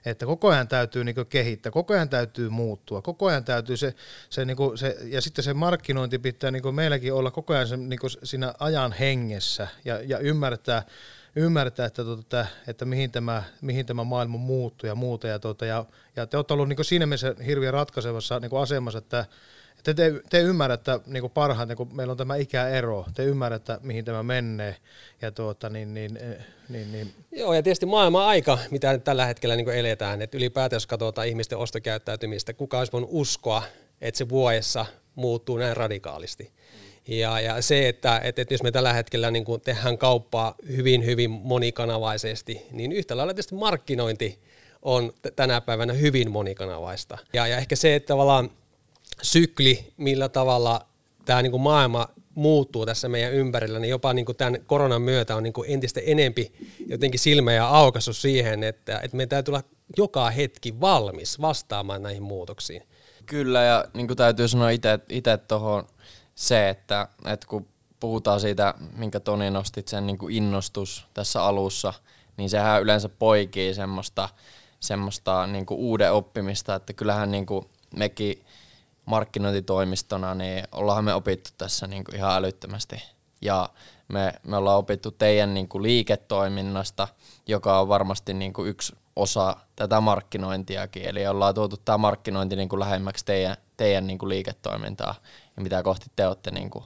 [0.06, 3.94] että koko ajan täytyy niin kehittää, koko ajan täytyy muuttua, koko ajan täytyy se,
[4.30, 8.00] se, niin se ja sitten se markkinointi pitää niin meilläkin olla koko ajan se, niin
[8.24, 10.84] siinä ajan hengessä ja, ja ymmärtää,
[11.36, 15.28] ymmärtää että, tuota, että mihin, tämä, mihin tämä maailma muuttuu ja muuta.
[15.28, 19.26] Ja, tuota, ja, ja te olette ollut niin siinä mielessä hirveän ratkaisevassa niin asemassa, että,
[19.78, 24.06] että te, te ymmärrätte niin kuin parhaiten, kun meillä on tämä ikäero, te ymmärrätte, mihin
[24.06, 24.76] tämä menee.
[25.22, 26.20] Ja tuota, niin, niin,
[26.70, 27.14] niin, niin.
[27.32, 31.58] Joo, ja tietysti maailman aika, mitä tällä hetkellä niin eletään, että ylipäätään jos katsotaan ihmisten
[31.58, 33.64] ostokäyttäytymistä, kuka olisi voinut uskoa,
[34.02, 36.52] että se vuodessa muuttuu näin radikaalisti.
[37.08, 41.06] Ja, ja se, että, että, että jos me tällä hetkellä niin kuin tehdään kauppaa hyvin,
[41.06, 44.40] hyvin monikanavaisesti, niin yhtä lailla tietysti markkinointi
[44.82, 47.18] on tänä päivänä hyvin monikanavaista.
[47.34, 48.52] Ja, ja ehkä se, että tavallaan
[49.22, 50.86] sykli, millä tavalla
[51.26, 55.36] tämä niin kuin maailma muuttuu tässä meidän ympärillä, niin jopa niin kuin tämän koronan myötä
[55.36, 56.52] on niin kuin entistä enempi
[56.88, 59.64] jotenkin silmejä aukaissut siihen, että, että meidän täytyy olla
[59.98, 62.84] joka hetki valmis vastaamaan näihin muutoksiin.
[63.26, 64.70] Kyllä, ja niin kuin täytyy sanoa
[65.10, 65.88] itse tuohon
[66.36, 67.68] se, että, että kun
[68.00, 71.94] puhutaan siitä, minkä Toni nostit sen niin kuin innostus tässä alussa,
[72.38, 74.30] niin sehän yleensä poikii semmoista,
[74.80, 78.46] semmoista niin kuin uuden oppimista, että kyllähän niin kuin mekin
[79.06, 83.04] markkinointitoimistona, niin ollaan me opittu tässä niin kuin ihan älyttömästi.
[83.42, 83.70] Ja
[84.08, 87.08] me, me ollaan opittu teidän niin kuin liiketoiminnasta,
[87.48, 91.06] joka on varmasti niin kuin yksi osa tätä markkinointiakin.
[91.06, 95.16] Eli ollaan tuotu tämä markkinointi niin kuin lähemmäksi teidän, teidän niin kuin liiketoimintaa
[95.58, 96.84] ja mitä kohti te olette niin kuin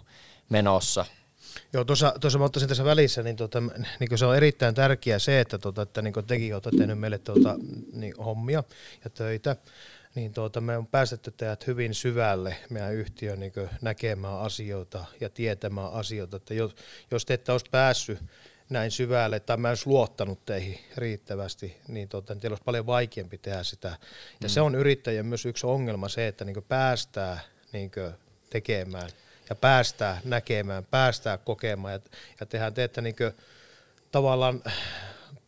[0.49, 1.05] menossa.
[1.73, 3.61] Joo, tuossa, tuossa mä ottaisin tässä välissä, niin, tota,
[3.99, 7.55] niin se on erittäin tärkeää se, että, tota, että niin tekin olette tehnyt meille tuota,
[7.93, 8.63] niin, hommia
[9.03, 9.55] ja töitä,
[10.15, 15.93] niin tuota, me on päästetty teidät hyvin syvälle meidän yhtiön niin näkemään asioita ja tietämään
[15.93, 16.75] asioita, että jos,
[17.11, 18.19] jos te ette olisi päässyt
[18.69, 23.63] näin syvälle, tai mä olisi luottanut teihin riittävästi, niin tuota, teillä olisi paljon vaikeampi tehdä
[23.63, 23.87] sitä.
[23.87, 24.49] Ja mm.
[24.49, 27.39] se on yrittäjän myös yksi ongelma se, että niin päästää
[27.73, 27.91] niin
[28.49, 29.09] tekemään
[29.49, 31.99] ja päästää näkemään, päästää kokemaan ja,
[32.39, 33.15] ja tehdään teette niin
[34.11, 34.63] tavallaan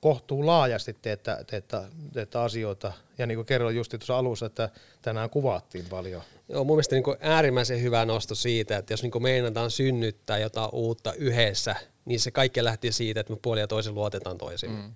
[0.07, 2.93] kohtuu laajasti teettä, teettä, teettä asioita.
[3.17, 4.69] Ja niin kuin kerroin just tuossa alussa, että
[5.01, 6.21] tänään kuvattiin paljon.
[6.49, 10.37] Joo, mun mielestä niin kuin äärimmäisen hyvä nosto siitä, että jos niin kuin meinataan synnyttää
[10.37, 14.71] jotain uutta yhdessä, niin se kaikki lähtee siitä, että me puoli ja toisen luotetaan toisiin.
[14.71, 14.93] Mm.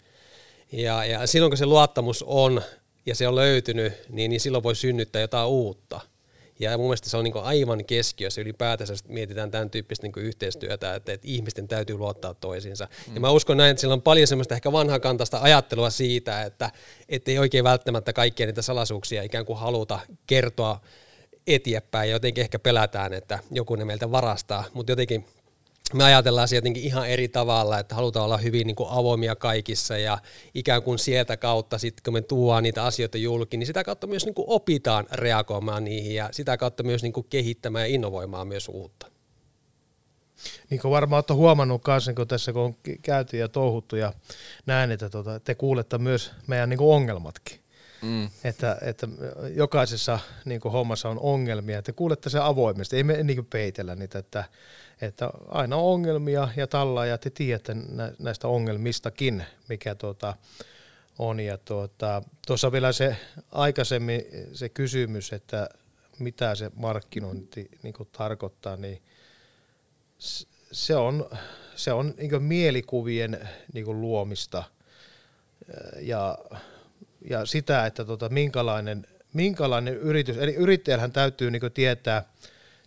[0.72, 2.62] Ja, ja silloin kun se luottamus on
[3.06, 6.00] ja se on löytynyt, niin, niin silloin voi synnyttää jotain uutta.
[6.62, 10.96] Ja mun mielestä se on niin aivan keskiössä ylipäätänsä, että mietitään tämän tyyppistä niin yhteistyötä,
[10.96, 12.88] että, että ihmisten täytyy luottaa toisiinsa.
[13.08, 13.14] Mm.
[13.14, 16.72] Ja mä uskon näin, että sillä on paljon semmoista ehkä vanhakantaista ajattelua siitä, että
[17.10, 20.82] ei oikein välttämättä kaikkia niitä salaisuuksia ikään kuin haluta kertoa
[21.48, 25.26] eteenpäin ja jotenkin ehkä pelätään, että joku ne meiltä varastaa, mutta jotenkin
[25.94, 29.98] me ajatellaan se jotenkin ihan eri tavalla, että halutaan olla hyvin niin kuin avoimia kaikissa
[29.98, 30.18] ja
[30.54, 34.26] ikään kuin sieltä kautta sitten kun me tuodaan niitä asioita julki, niin sitä kautta myös
[34.26, 38.68] niin kuin opitaan reagoimaan niihin ja sitä kautta myös niin kuin kehittämään ja innovoimaan myös
[38.68, 39.12] uutta.
[40.70, 44.14] Niin kuin varmaan olette huomannut kanssa, kun tässä kun on käyty ja touhuttu ja
[44.66, 47.62] näin, että tuota, te kuulette myös meidän niin kuin ongelmatkin.
[48.02, 48.30] Mm.
[48.44, 49.08] Että, että
[49.56, 53.96] jokaisessa niin kuin hommassa on ongelmia, että kuulette se avoimesti, ei me niin kuin peitellä
[53.96, 54.44] niitä, että,
[55.02, 57.76] että aina on ongelmia ja tällä ja te tiedätte
[58.20, 60.34] näistä ongelmistakin, mikä tuota,
[61.20, 61.40] on.
[61.40, 63.18] Ja tuota, tuossa vielä se
[63.52, 65.70] aikaisemmin se kysymys, että
[66.20, 69.02] mitä se markkinointi niin tarkoittaa, niin
[70.72, 71.30] se on,
[71.76, 74.64] se on niin mielikuvien niin luomista
[76.00, 76.38] ja,
[77.30, 82.24] ja sitä, että tota, minkälainen, minkälainen yritys, eli yrittäjällähän täytyy niin tietää,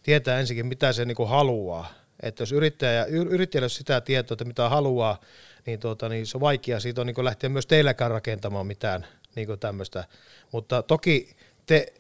[0.03, 5.21] tietää ensinnäkin, mitä se niin haluaa, että jos yrittäjä, yrittäjällä sitä tietoa, että mitä haluaa,
[5.67, 9.59] niin, tuota, niin se on vaikea siitä on niin lähteä myös teilläkään rakentamaan mitään niin
[9.61, 10.05] tämmöistä.
[10.53, 11.95] Mutta toki te,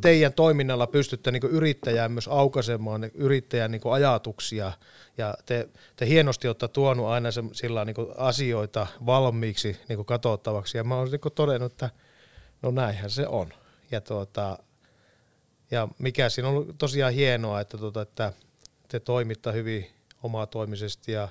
[0.00, 4.72] teidän toiminnalla pystytte niin yrittäjään myös aukaisemaan yrittäjän niin ajatuksia
[5.18, 10.84] ja te, te hienosti olette tuonut aina se, sillä niin asioita valmiiksi niin katsottavaksi ja
[10.84, 11.90] mä olen niin todennut, että
[12.62, 13.52] no näinhän se on.
[13.90, 14.58] Ja, tuota,
[15.70, 18.32] ja mikä siinä on tosiaan hienoa, että, tuota, että
[18.92, 19.90] te toimitte hyvin
[20.22, 21.28] omatoimisesti ja,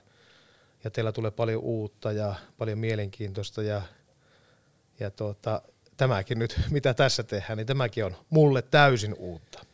[0.83, 3.81] ja teillä tulee paljon uutta ja paljon mielenkiintoista ja,
[4.99, 5.61] ja tuota,
[5.97, 9.65] tämäkin nyt, mitä tässä tehdään, niin tämäkin on mulle täysin uutta.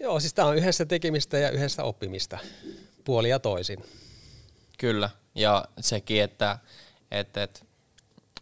[0.00, 2.38] Joo, siis tämä on yhdessä tekemistä ja yhdessä oppimista,
[3.04, 3.84] puoli ja toisin.
[4.78, 6.58] Kyllä, ja sekin, että,
[7.10, 7.60] että, että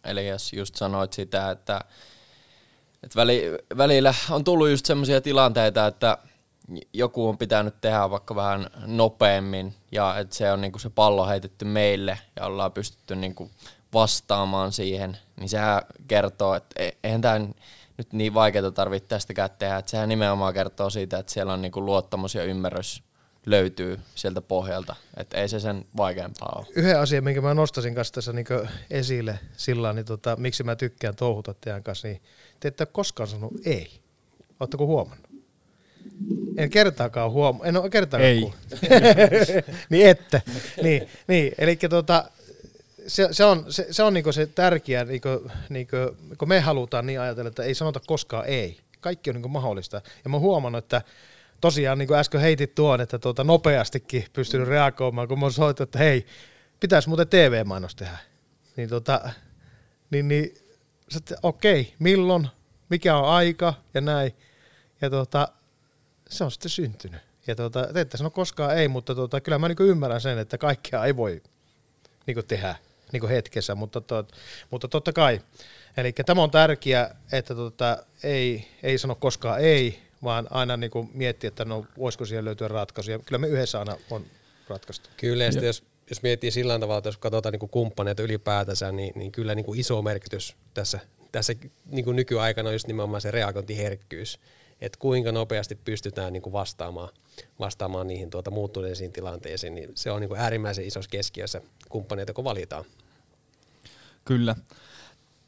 [0.03, 1.81] eli jos just sanoit sitä, että,
[3.03, 3.43] että väli,
[3.77, 6.17] välillä on tullut just semmoisia tilanteita, että
[6.93, 11.65] joku on pitänyt tehdä vaikka vähän nopeammin ja että se on niinku se pallo heitetty
[11.65, 13.51] meille ja ollaan pystytty niinku
[13.93, 17.39] vastaamaan siihen, niin sehän kertoo, että e- eihän tämä
[17.97, 21.85] nyt niin vaikeaa tarvitse tästäkään tehdä, että sehän nimenomaan kertoo siitä, että siellä on niinku
[21.85, 23.03] luottamus ja ymmärrys
[23.45, 26.67] löytyy sieltä pohjalta, että ei se sen vaikeampaa ole.
[26.75, 28.45] Yhden asian, minkä mä nostasin kanssa tässä niin
[28.89, 32.21] esille sillä niin tota, miksi mä tykkään touhuta teidän kanssa, niin
[32.59, 33.99] te ette koskaan sanonut ei.
[34.59, 35.22] Oletteko huomannut?
[36.57, 37.67] En kertaakaan huomannut.
[37.67, 38.53] En ole kertaakaan Ei.
[39.89, 40.41] niin ette.
[40.83, 41.53] niin, niin.
[41.57, 42.25] eli tota,
[43.07, 45.97] se, se, on, se, se, on niinku se tärkeä, niinku, niinku,
[46.37, 48.77] kun me halutaan niin ajatella, että ei sanota koskaan ei.
[49.01, 50.01] Kaikki on niinku mahdollista.
[50.23, 51.01] Ja mä oon huomannut, että
[51.61, 55.87] tosiaan niin kuin äsken heitit tuon, että tuota, nopeastikin pystynyt reagoimaan, kun mä oon soittanut,
[55.87, 56.25] että hei,
[56.79, 58.17] pitäisi muuten TV-mainos tehdä.
[58.75, 59.29] Niin, tota,
[60.09, 60.53] niin, niin
[61.43, 62.47] okei, okay, milloin,
[62.89, 64.31] mikä on aika ja näin.
[65.01, 65.47] Ja tota,
[66.33, 67.21] se on sitten syntynyt.
[67.47, 70.57] Ja tota, te ette sano koskaan ei, mutta tota, kyllä mä niin ymmärrän sen, että
[70.57, 71.41] kaikkea ei voi
[72.25, 72.75] niin tehdä
[73.11, 74.31] niin hetkessä, mutta, tot,
[74.71, 75.41] mutta totta kai.
[75.97, 81.09] Eli tämä on tärkeää, että tota, ei, ei sano koskaan ei, vaan aina niin kuin
[81.13, 83.19] miettiä, että no voisiko siihen löytyä ratkaisuja.
[83.19, 84.25] Kyllä me yhdessä aina on
[84.69, 85.09] ratkaistu.
[85.17, 89.13] Kyllä, ja jos, jos miettii sillä tavalla, että jos katsotaan niin kuin kumppaneita ylipäätänsä, niin,
[89.15, 90.99] niin kyllä niin kuin iso merkitys tässä,
[91.31, 91.53] tässä
[91.85, 94.39] niin kuin nykyaikana on just nimenomaan se reagointiherkkyys,
[94.83, 97.09] että kuinka nopeasti pystytään niin kuin vastaamaan,
[97.59, 102.43] vastaamaan niihin tuota muuttuneisiin tilanteisiin, niin se on niin kuin äärimmäisen isossa keskiössä kumppaneita, kun
[102.43, 102.85] valitaan.
[104.25, 104.55] Kyllä.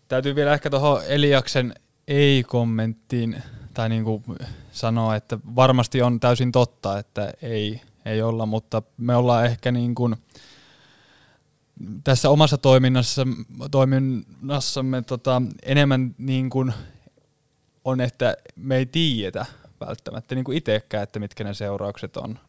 [0.07, 1.75] Täytyy vielä ehkä tuohon Eliaksen
[2.07, 3.43] ei-kommenttiin
[3.73, 4.23] tai niin kuin
[4.71, 9.95] sanoa, että varmasti on täysin totta, että ei, ei olla, mutta me ollaan ehkä niin
[9.95, 10.15] kuin
[12.03, 13.27] tässä omassa toiminnassa,
[13.71, 16.73] toiminnassamme tota, enemmän niin kuin
[17.85, 19.45] on, että me ei tiedetä
[19.87, 22.39] välttämättä niin kuin itsekään, että mitkä ne seuraukset on.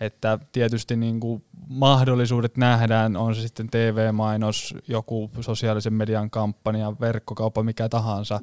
[0.00, 7.62] Että tietysti niin kuin mahdollisuudet nähdään, on se sitten TV-mainos, joku sosiaalisen median kampanja, verkkokauppa,
[7.62, 8.40] mikä tahansa,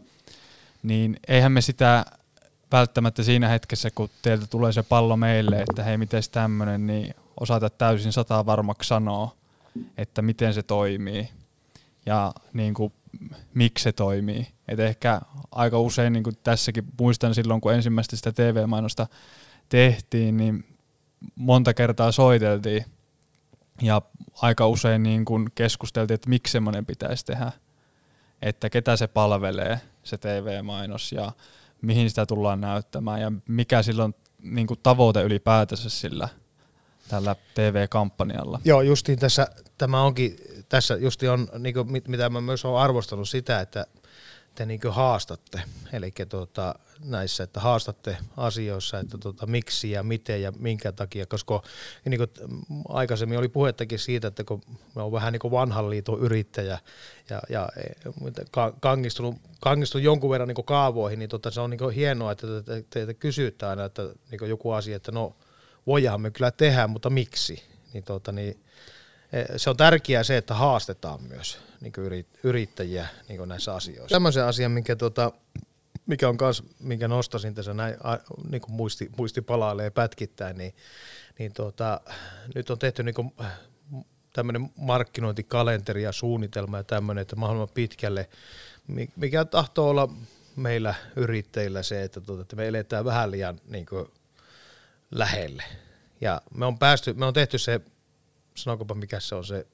[0.83, 2.05] niin eihän me sitä
[2.71, 7.69] välttämättä siinä hetkessä, kun teiltä tulee se pallo meille, että hei, miten tämmöinen, niin osata
[7.69, 9.35] täysin sataa varmaksi sanoa,
[9.97, 11.29] että miten se toimii
[12.05, 12.93] ja niin kuin,
[13.53, 14.47] miksi se toimii.
[14.67, 19.07] Et ehkä aika usein, niin kuin tässäkin muistan silloin, kun ensimmäistä sitä TV-mainosta
[19.69, 20.65] tehtiin, niin
[21.35, 22.85] monta kertaa soiteltiin
[23.81, 24.01] ja
[24.41, 27.51] aika usein niin kuin keskusteltiin, että miksi semmoinen pitäisi tehdä,
[28.41, 31.31] että ketä se palvelee, se TV-mainos ja
[31.81, 36.29] mihin sitä tullaan näyttämään ja mikä silloin niin kuin tavoite ylipäätänsä sillä
[37.09, 38.59] tällä TV-kampanjalla.
[38.65, 40.37] Joo, justiin tässä, tämä onkin,
[40.69, 43.85] tässä justi on, niin kuin, mitä mä myös olen arvostanut sitä, että
[44.55, 45.61] te niin haastatte,
[45.93, 51.61] eli tuota, näissä, että haastatte asioissa, että tuota, miksi ja miten ja minkä takia, koska
[52.05, 52.53] niin kuin
[52.89, 54.61] aikaisemmin oli puhettakin siitä, että kun
[54.95, 56.79] mä oon vähän niin kuin vanhan liiton yrittäjä
[57.29, 57.83] ja, ja e,
[58.79, 63.05] kangistunut, kangistunut jonkun verran niin kaavoihin, niin tuota, se on niin hienoa, että teitä te,
[63.05, 65.35] te kysytään aina, että niin joku asia, että no
[65.87, 67.63] voidaan me kyllä tehdä, mutta miksi?
[67.93, 68.63] Niin, tuota, niin,
[69.33, 74.15] e, se on tärkeää se, että haastetaan myös niin yrittäjiä niin näissä asioissa.
[74.15, 75.31] Tämmöisen asian, minkä, tota,
[76.05, 77.95] mikä on kans, minkä nostasin tässä näin,
[78.49, 80.75] niin kuin muisti, muisti palailee pätkittäin, niin,
[81.39, 82.01] niin tota,
[82.55, 83.33] nyt on tehty niin kuin,
[84.33, 88.29] tämmöinen markkinointikalenteri ja suunnitelma ja tämmöinen, että mahdollisimman pitkälle,
[89.15, 90.09] mikä tahtoo olla
[90.55, 94.05] meillä yrittäjillä se, että, tota, että me eletään vähän liian niin kuin,
[95.11, 95.63] lähelle.
[96.21, 97.81] Ja me on päästy, me on tehty se
[98.55, 99.67] sanokopa mikä se on se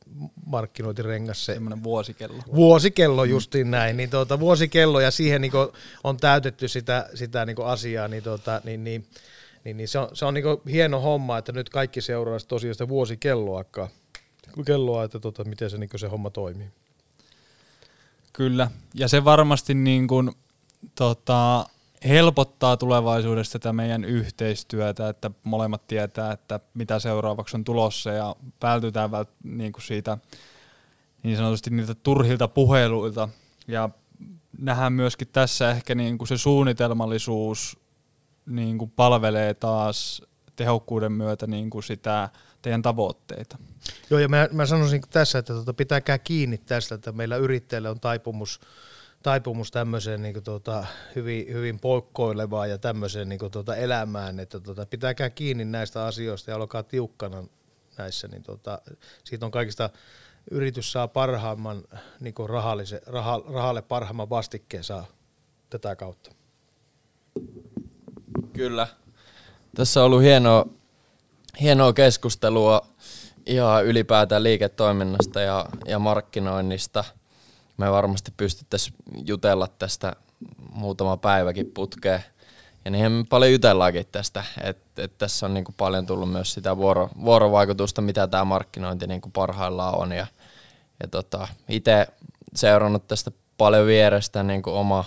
[0.45, 1.45] markkinointirengas.
[1.45, 2.43] Se Semmoinen vuosikello.
[2.55, 5.51] Vuosikello justiin näin, niin tuota, vuosikello ja siihen niin
[6.03, 9.07] on täytetty sitä, sitä niin asiaa, niin, tuota, niin, niin,
[9.63, 12.87] niin, niin se on, se on niin hieno homma, että nyt kaikki seuraa tosiaan sitä
[12.87, 13.65] vuosikelloa,
[14.65, 16.67] kelloa, että tuota, miten se, niin se homma toimii.
[18.33, 20.31] Kyllä, ja se varmasti niin kuin,
[20.95, 21.65] tota,
[22.07, 29.11] helpottaa tulevaisuudessa tätä meidän yhteistyötä, että molemmat tietää, että mitä seuraavaksi on tulossa ja vältytään
[29.11, 30.17] vält, niin kuin siitä
[31.23, 33.29] niin sanotusti niiltä turhilta puheluilta
[33.67, 33.89] ja
[34.57, 37.77] nähdään myöskin tässä ehkä niin kuin se suunnitelmallisuus
[38.45, 40.21] niin kuin palvelee taas
[40.55, 42.29] tehokkuuden myötä niin kuin sitä
[42.61, 43.57] teidän tavoitteita.
[44.09, 47.99] Joo, ja mä, mä sanoisin tässä, että tuota, pitääkää kiinni tästä, että meillä yrittäjillä on
[47.99, 48.59] taipumus,
[49.25, 50.85] taipumus tämmöiseen niin kuin, tuota,
[51.15, 56.51] hyvin, hyvin poikkoilevaan ja tämmöiseen niin kuin, tuota, elämään, että tuota, pitääkää kiinni näistä asioista
[56.51, 57.43] ja olkaa tiukkana
[57.97, 58.81] näissä, niin tuota,
[59.23, 59.89] siitä on kaikista
[60.51, 61.83] yritys saa parhaimman
[62.19, 65.05] niin kuin rahallise, raha, rahalle parhaimman vastikkeen saa
[65.69, 66.31] tätä kautta.
[68.53, 68.87] Kyllä.
[69.75, 70.65] Tässä on ollut hienoa,
[71.61, 72.87] hienoa keskustelua
[73.45, 77.03] ihan ylipäätään liiketoiminnasta ja, ja markkinoinnista.
[77.77, 80.15] Me varmasti pystyttäisiin jutella tästä
[80.73, 82.23] muutama päiväkin putkeen.
[82.85, 86.77] Ja niin me paljon jutellaankin tästä, että et tässä on niinku paljon tullut myös sitä
[86.77, 90.11] vuoro, vuorovaikutusta, mitä tämä markkinointi niinku parhaillaan on.
[90.11, 90.27] Ja,
[91.03, 92.07] ja tota, itse
[92.55, 95.05] seurannut tästä paljon vierestä niinku oma,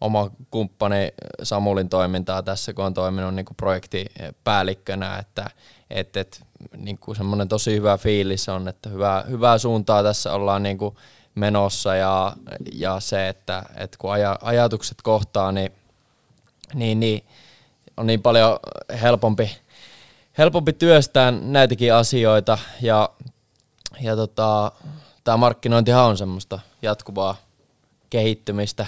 [0.00, 5.50] oma kumppani Samulin toimintaa tässä, kun on toiminut niinku projektipäällikkönä, että
[5.90, 6.42] et, et,
[6.76, 10.96] niinku semmoinen tosi hyvä fiilis on, että hyvää, hyvää suuntaa tässä ollaan niinku
[11.34, 12.36] menossa ja,
[12.72, 15.72] ja se, että et kun aja, ajatukset kohtaa, niin,
[16.74, 17.24] niin, niin
[17.96, 18.58] on niin paljon
[19.02, 19.56] helpompi,
[20.38, 23.10] helpompi työstää näitäkin asioita ja,
[24.00, 24.72] ja tota,
[25.24, 27.36] tämä markkinointihan on semmoista jatkuvaa
[28.10, 28.86] kehittymistä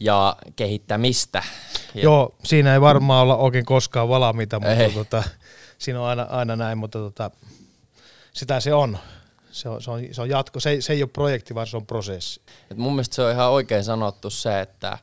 [0.00, 1.42] ja kehittämistä.
[1.94, 4.90] Ja Joo, siinä ei varmaan olla oikein koskaan valmiita, mutta ei.
[4.90, 5.22] tota,
[5.78, 7.30] siinä on aina, aina näin, mutta tota,
[8.32, 8.98] sitä se on.
[9.58, 11.76] Se on, se on, se on jatko, se ei, se ei ole projekti, vaan se
[11.76, 12.40] on prosessi.
[12.70, 14.98] Et mun mielestä se on ihan oikein sanottu se, että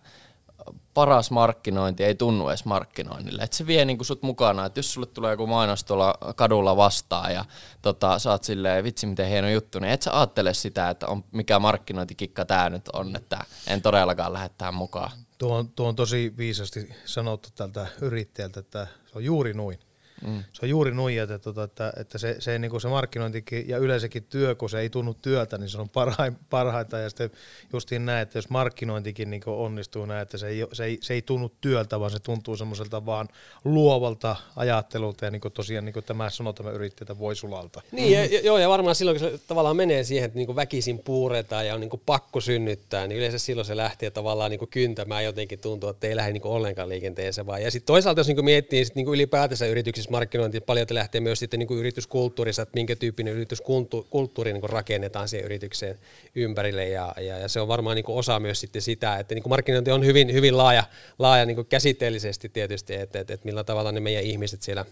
[0.93, 3.43] paras markkinointi ei tunnu edes markkinoinnille.
[3.43, 7.33] Et se vie niinku sut mukana, että jos sulle tulee joku mainos tuolla kadulla vastaan
[7.33, 7.45] ja
[7.81, 11.23] tota, sä oot silleen, vitsi miten hieno juttu, niin et sä ajattele sitä, että on,
[11.31, 15.11] mikä markkinointikikka tää nyt on, että en todellakaan lähde tähän mukaan.
[15.37, 19.79] Tuo on, tuo on tosi viisasti sanottu tältä yrittäjältä, että se on juuri noin.
[20.27, 20.43] Mm.
[20.53, 24.23] Se on juuri noin, että, tuota, että, että se, se, niin se markkinointikin ja yleensäkin
[24.23, 26.97] työ, kun se ei tunnu työltä, niin se on parhain, parhaita.
[26.97, 27.31] Ja sitten
[27.73, 31.21] justiin näin, että jos markkinointikin niin onnistuu näin, että se ei, se, ei, se ei
[31.21, 33.27] tunnu työltä, vaan se tuntuu semmoiselta vaan
[33.65, 37.81] luovalta ajattelulta ja niin tosiaan niin kuin tämä sanoo tämä yrittäjä voisulalta.
[37.91, 41.67] Niin, ja, joo, ja varmaan silloin, kun se tavallaan menee siihen, että niin väkisin puuretaan
[41.67, 45.89] ja on niin pakko synnyttää, niin yleensä silloin se lähtee tavallaan niin kyntämään jotenkin tuntuu,
[45.89, 47.61] että ei lähde niin ollenkaan liikenteeseen vaan.
[47.61, 51.59] Ja sitten toisaalta, jos niin miettii sit niin ylipäätänsä yrityksissä markkinointi paljon lähtee myös sitten
[51.59, 55.99] niin kuin yrityskulttuurissa, että minkä tyyppinen yrityskulttuuri niin kuin rakennetaan siihen yritykseen
[56.35, 59.43] ympärille ja, ja, ja se on varmaan niin kuin osa myös sitten sitä, että niin
[59.43, 60.83] kuin markkinointi on hyvin, hyvin laaja,
[61.19, 64.85] laaja niin kuin käsitteellisesti tietysti, että, että, että millä tavalla ne meidän ihmiset siellä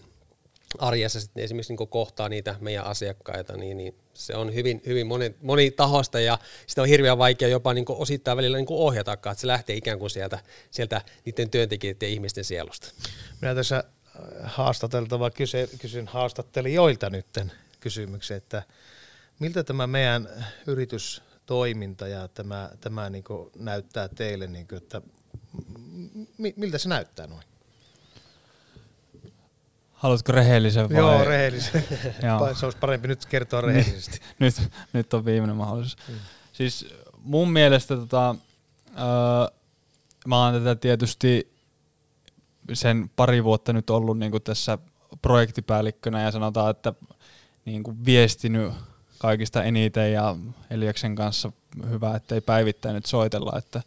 [0.78, 5.34] arjessa sitten esimerkiksi niin kohtaa niitä meidän asiakkaita, niin, niin se on hyvin, hyvin moni,
[5.42, 9.76] monitahosta ja sitä on hirveän vaikea jopa niin osittain välillä niin ohjatakaan, että se lähtee
[9.76, 10.38] ikään kuin sieltä,
[10.70, 12.92] sieltä niiden työntekijöiden ja ihmisten sielusta.
[13.40, 13.84] Minä tässä
[14.44, 18.62] haastateltava kysyn, kysyn haastattelijoilta nytten kysymyksen, että
[19.38, 20.28] miltä tämä meidän
[20.66, 23.24] yritystoiminta ja tämä, tämä niin
[23.56, 25.02] näyttää teille, niin kuin, että
[26.56, 27.44] miltä se näyttää noin?
[29.92, 30.98] Haluatko rehellisen vai?
[30.98, 31.84] Joo, rehellisen.
[32.26, 32.54] Joo.
[32.54, 34.20] se olisi parempi nyt kertoa rehellisesti.
[34.38, 34.54] nyt,
[34.92, 36.08] nyt on viimeinen mahdollisuus.
[36.08, 36.14] Mm.
[36.52, 36.86] Siis
[37.18, 38.34] mun mielestä tota,
[38.88, 39.58] öö,
[40.26, 41.53] mä oon tätä tietysti
[42.72, 44.78] sen pari vuotta nyt ollut niin kuin tässä
[45.22, 46.94] projektipäällikkönä ja sanotaan, että
[47.64, 48.72] niin kuin viestinyt
[49.18, 50.36] kaikista eniten ja
[50.70, 51.52] Eliaksen kanssa
[51.90, 53.82] hyvä, ettei päivittäin nyt soitella, että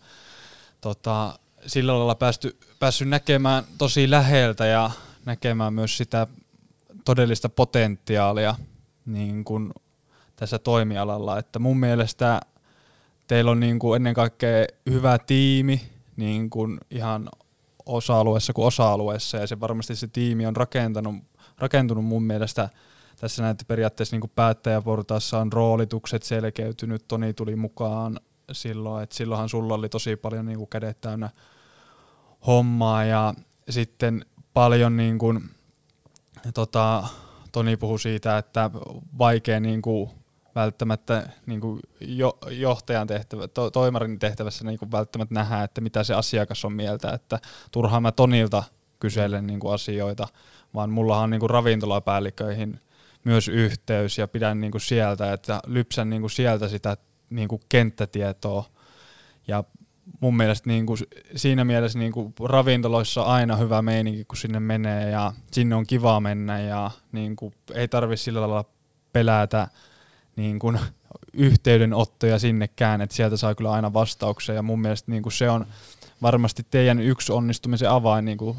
[0.81, 4.91] tota, sillä lailla päästy, päässyt näkemään tosi läheltä ja
[5.25, 6.27] näkemään myös sitä
[7.05, 8.55] todellista potentiaalia
[9.05, 9.73] niin kuin
[10.35, 12.41] tässä toimialalla, että mun mielestä
[13.27, 15.81] teillä on niin kuin ennen kaikkea hyvä tiimi,
[16.15, 17.29] niin kuin ihan
[17.87, 21.15] osa-alueessa kuin osa-alueessa, ja se varmasti se tiimi on rakentanut,
[21.57, 22.69] rakentunut mun mielestä
[23.19, 28.19] tässä näitä periaatteessa niin päättäjäportaassa on roolitukset selkeytynyt, Toni tuli mukaan
[28.51, 31.29] silloin, että silloinhan sulla oli tosi paljon niin kuin kädet täynnä
[32.47, 33.33] hommaa, ja
[33.69, 35.49] sitten paljon niin kuin,
[36.53, 37.03] tota,
[37.51, 38.71] Toni puhui siitä, että
[39.17, 40.09] vaikea niin kuin
[40.57, 46.03] välttämättä niin kuin jo, johtajan tehtävä, to, toimarin tehtävässä niin kuin välttämättä nähdä, että mitä
[46.03, 47.39] se asiakas on mieltä, että
[47.71, 48.63] turhaan mä Tonilta
[48.99, 50.27] kyselen niin kuin asioita,
[50.73, 52.79] vaan mulla on niin kuin ravintolapäälliköihin
[53.23, 56.97] myös yhteys ja pidän niin kuin sieltä, että lypsän niin kuin sieltä sitä
[57.29, 58.65] niin kuin kenttätietoa
[59.47, 59.63] ja
[60.19, 60.99] mun mielestä niin kuin,
[61.35, 65.87] siinä mielessä niin kuin ravintoloissa on aina hyvä meininki, kun sinne menee ja sinne on
[65.87, 68.65] kiva mennä ja niin kuin, ei tarvi sillä lailla
[69.13, 69.67] pelätä
[70.37, 70.79] niin kuin,
[71.33, 75.65] yhteydenottoja sinnekään, että sieltä saa kyllä aina vastauksia ja mun mielestä niin kuin se on
[76.21, 78.57] varmasti teidän yksi onnistumisen avain niin kuin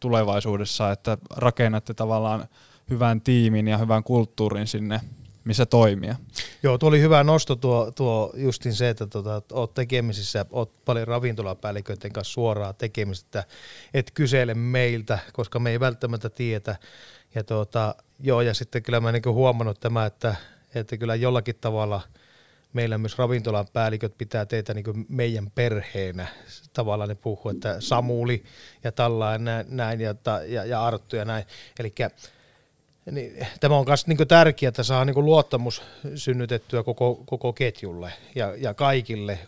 [0.00, 2.48] tulevaisuudessa, että rakennatte tavallaan
[2.90, 5.00] hyvän tiimin ja hyvän kulttuurin sinne,
[5.44, 6.16] missä toimia.
[6.62, 11.08] Joo, tuo oli hyvä nosto tuo, tuo justin se, että tuota, oot tekemisissä, oot paljon
[11.08, 13.44] ravintolapäälliköiden kanssa suoraan tekemistä,
[13.94, 16.76] et kysele meiltä, koska me ei välttämättä tietä.
[17.34, 20.34] Ja, tuota, joo, ja sitten kyllä mä niin huomannut tämä, että,
[20.74, 22.00] että kyllä jollakin tavalla
[22.72, 26.26] meillä myös ravintolan päälliköt pitää teitä niin meidän perheenä.
[26.72, 28.42] Tavallaan ne puhuu, että Samuli
[28.84, 30.14] ja tällainen näin ja,
[30.48, 31.44] ja, ja Arttu ja näin.
[31.80, 31.94] Eli
[33.10, 35.82] niin, tämä on myös niin tärkeää, että saa niin luottamus
[36.14, 39.38] synnytettyä koko, koko ketjulle ja, ja kaikille,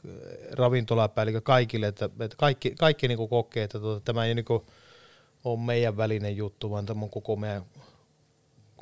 [0.52, 4.44] ravintolapäällikö kaikille, että, että kaikki, kaikki niin kokee, että tuota, tämä ei niin
[5.44, 7.62] ole meidän välinen juttu, vaan tämä on koko meidän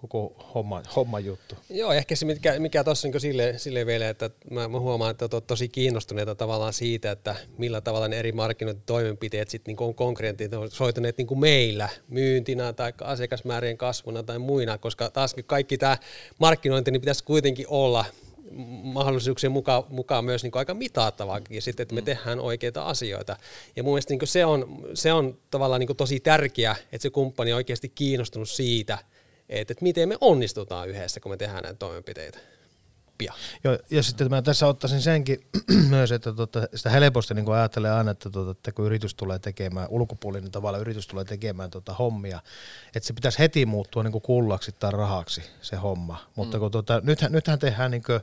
[0.01, 1.55] koko homma, homma juttu.
[1.71, 5.29] Joo, ehkä se mikä, mikä tuossa niin sille, sille vielä, että mä, mä huomaan, että
[5.33, 11.19] olet tosi kiinnostuneita tavallaan siitä, että millä tavalla ne eri markkinointitoimenpiteet sitten niin on konkreettisoituneet
[11.19, 15.99] niin meillä myyntinä tai asiakasmäärien kasvuna tai muina, koska taas kaikki tämä
[16.39, 18.05] markkinointi niin pitäisi kuitenkin olla
[18.83, 22.05] mahdollisuuksien mukaan, mukaan myös niin aika mitattavaakin sitten, että me mm.
[22.05, 23.37] tehdään oikeita asioita.
[23.77, 27.53] Ja mun mielestä niin se, on, se on tavallaan niin tosi tärkeää, että se kumppani
[27.53, 28.99] on oikeasti kiinnostunut siitä,
[29.51, 32.39] että, että miten me onnistutaan yhdessä, kun me tehdään näitä toimenpiteitä.
[33.19, 33.37] Pian.
[33.65, 35.47] Joo, ja sitten mä tässä ottaisin senkin
[35.89, 39.89] myös, että tota, sitä helposti niin ajattelee aina, että, tota, että kun yritys tulee tekemään,
[39.91, 42.41] ulkopuolinen tavalla yritys tulee tekemään tota hommia,
[42.95, 46.31] että se pitäisi heti muuttua niin kullaksi tai rahaksi se homma.
[46.37, 46.61] Mutta mm.
[46.61, 48.21] kun tota, nythän, nythän tehdään niin kuin,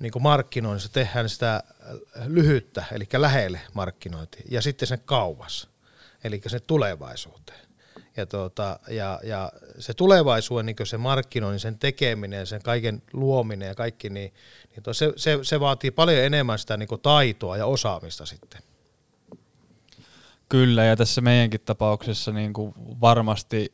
[0.00, 1.62] niin kuin markkinoinnissa, tehdään sitä
[2.26, 5.68] lyhyttä, eli lähelle markkinointi, ja sitten sen kauas,
[6.24, 7.65] eli se tulevaisuuteen
[8.16, 13.74] ja, tuota, ja, ja se tulevaisuuden niin se markkinoinnin, sen tekeminen, sen kaiken luominen ja
[13.74, 14.34] kaikki, niin,
[14.70, 18.60] niin to, se, se, se, vaatii paljon enemmän sitä niin taitoa ja osaamista sitten.
[20.48, 23.72] Kyllä, ja tässä meidänkin tapauksessa niin kuin varmasti,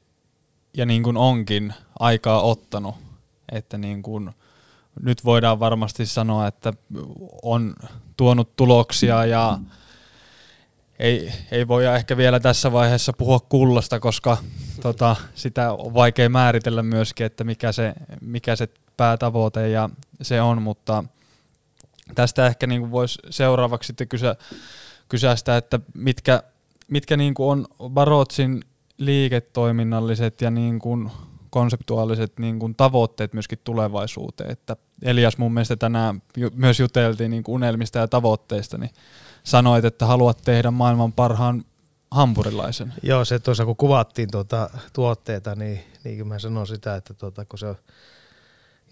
[0.75, 2.95] ja niin kuin onkin aikaa ottanut,
[3.53, 4.31] että niin kuin
[5.03, 6.73] nyt voidaan varmasti sanoa, että
[7.43, 7.75] on
[8.17, 9.67] tuonut tuloksia ja mm
[11.03, 14.37] ei, ei voi ehkä vielä tässä vaiheessa puhua kullasta, koska
[14.83, 19.91] tota, sitä on vaikea määritellä myöskin, että mikä se, mikä se päätavoite ja
[20.23, 21.05] se on, mutta
[22.15, 24.37] tästä ehkä niin voisi seuraavaksi sitten kysä,
[25.09, 26.43] kysästä, että mitkä,
[26.89, 28.65] mitkä niin kuin on Barotsin
[28.99, 31.11] liiketoiminnalliset ja niin kuin
[31.51, 34.51] konseptuaaliset niin kuin tavoitteet myöskin tulevaisuuteen.
[34.51, 36.23] Että Elias mun mielestä tänään
[36.55, 38.91] myös juteltiin niin kuin unelmista ja tavoitteista, niin
[39.45, 41.65] sanoit, että haluat tehdä maailman parhaan
[42.11, 42.93] hampurilaisen.
[43.03, 47.59] Joo, se tuossa kun kuvattiin tuota tuotteita, niin, niin mä sanon sitä, että tuota, kun
[47.59, 47.77] se on,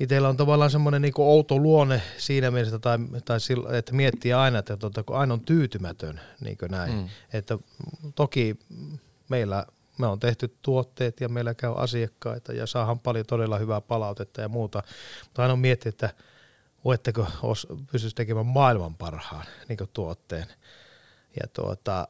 [0.01, 3.38] itsellä on tavallaan semmoinen niin outo luonne siinä mielessä, tai, tai
[3.78, 6.94] että miettii aina, että tuota, kun aina on tyytymätön, niin kuin näin.
[6.94, 7.09] Mm.
[7.32, 7.59] Että
[8.14, 8.59] toki
[9.28, 9.66] meillä
[9.98, 14.48] me on tehty tuotteet ja meillä käy asiakkaita ja saadaan paljon todella hyvää palautetta ja
[14.48, 14.82] muuta,
[15.24, 16.11] mutta aina on miettiä, että
[16.85, 20.47] voitteko os, pystyisi tekemään maailman parhaan niin tuotteen.
[21.41, 22.09] Ja, tuota,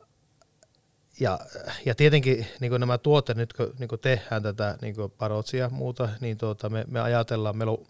[1.21, 1.39] ja,
[1.85, 6.39] ja tietenkin niin nämä tuotteet, nyt kun niin tehdään tätä niin parotsia ja muuta, niin
[6.39, 7.87] tuota, me, me ajatellaan, meillä on,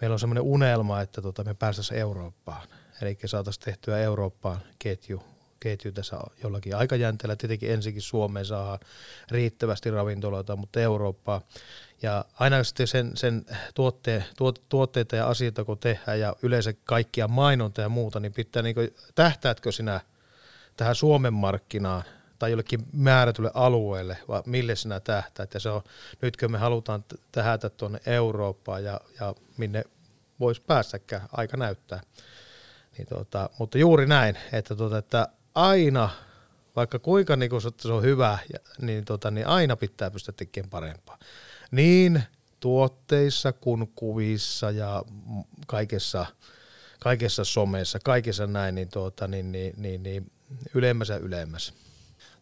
[0.00, 2.68] meillä on semmoinen unelma, että tuota, me päästäisiin Eurooppaan.
[3.02, 5.22] Eli saataisiin tehtyä Eurooppaan ketju,
[5.60, 7.36] ketju tässä jollakin aikajänteellä.
[7.36, 8.78] Tietenkin ensinnäkin Suomeen saa
[9.30, 11.40] riittävästi ravintoloita, mutta Eurooppaa.
[12.02, 13.44] Ja aina sitten sen, sen
[13.74, 18.62] tuotte, tuot, tuotteita ja asioita kun tehdään ja yleensä kaikkia mainonta ja muuta, niin pitää
[18.62, 20.00] niin kuin, tähtäätkö sinä
[20.76, 22.02] tähän Suomen markkinaan
[22.38, 25.54] tai jollekin määrätylle alueelle, vai mille sinä tähtäät.
[25.54, 25.82] Ja se on,
[26.22, 29.84] nytkö me halutaan tähätä tuonne Eurooppaan ja, ja minne
[30.40, 32.00] voisi päästäkään, aika näyttää.
[32.98, 36.10] Niin tuota, mutta juuri näin, että, tuota, että aina,
[36.76, 38.38] vaikka kuinka niin kun se on hyvä,
[38.80, 41.18] niin, tuota, niin aina pitää pystyä tekemään parempaa
[41.70, 42.22] niin
[42.60, 45.02] tuotteissa kuin kuvissa ja
[45.66, 46.26] kaikessa,
[47.00, 50.30] kaikessa somessa, kaikessa näin, niin, tuota, niin, niin, niin, niin
[50.74, 51.74] ylemmäs ja ylemmäs.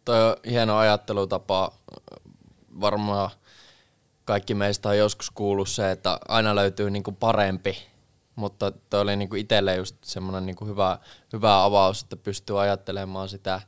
[0.04, 1.72] Toi on hieno ajattelutapa.
[2.80, 3.30] Varmaan
[4.24, 7.78] kaikki meistä on joskus kuullut se, että aina löytyy niinku parempi,
[8.34, 10.98] mutta toi oli niinku itselle just semmoinen niinku hyvä,
[11.32, 13.60] hyvä avaus, että pystyy ajattelemaan sitä,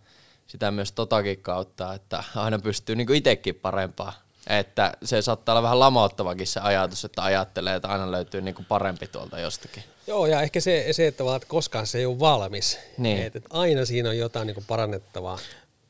[0.47, 4.13] sitä myös totakin kautta, että aina pystyy niinku itsekin parempaa
[4.47, 9.07] Että se saattaa olla vähän lamauttavakin se ajatus, että ajattelee, että aina löytyy niinku parempi
[9.07, 9.83] tuolta jostakin.
[10.07, 12.79] Joo, ja ehkä se, se että, vaan, että koskaan se ei ole valmis.
[12.99, 13.23] Niin.
[13.23, 15.39] Et, et aina siinä on jotain niin kuin parannettavaa.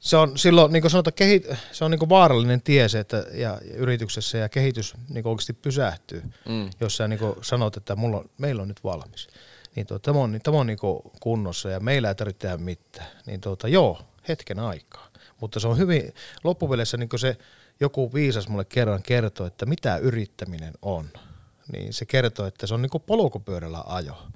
[0.00, 3.16] se on silloin, niin kuin sanotaan, kehit, se on niin kuin vaarallinen tie se, että
[3.32, 6.70] ja, ja yrityksessä ja kehitys niin kuin oikeasti pysähtyy, Mm.
[6.80, 9.28] jos sä niin kuin sanot, että mulla on, meillä on nyt valmis.
[9.76, 13.06] Niin tuota, tämä on, tämä on niin kuin kunnossa ja meillä ei tarvitse tehdä mitään.
[13.26, 13.98] Niin tuota, joo,
[14.28, 15.06] hetken aikaa.
[15.40, 17.36] Mutta se on hyvin, loppupeleissä niin kuin se
[17.80, 21.08] joku viisas mulle kerran kertoi, että mitä yrittäminen on.
[21.72, 24.26] Niin se kertoo, että se on niin kuin polkupyörällä ajo.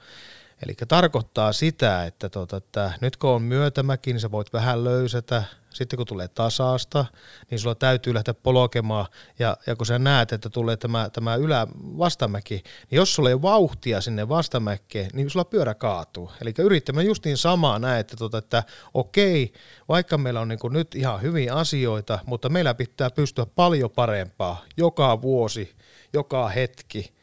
[0.65, 5.45] Eli tarkoittaa sitä, että, tuota, että nyt kun on myötämäki, niin sä voit vähän löysätä.
[5.71, 7.05] Sitten kun tulee tasaasta,
[7.51, 9.07] niin sulla täytyy lähteä polkemaan.
[9.39, 11.67] Ja, ja kun sä näet, että tulee tämä, tämä ylä
[11.99, 16.31] vastamäki, niin jos sulla ei ole vauhtia sinne vastamäkeen, niin sulla pyörä kaatuu.
[16.41, 18.63] Eli yrittämään just niin samaa näin, että, tuota, että
[18.95, 19.53] okei,
[19.89, 25.23] vaikka meillä on niin nyt ihan hyviä asioita, mutta meillä pitää pystyä paljon parempaa joka
[25.23, 25.77] vuosi,
[26.13, 27.15] joka hetki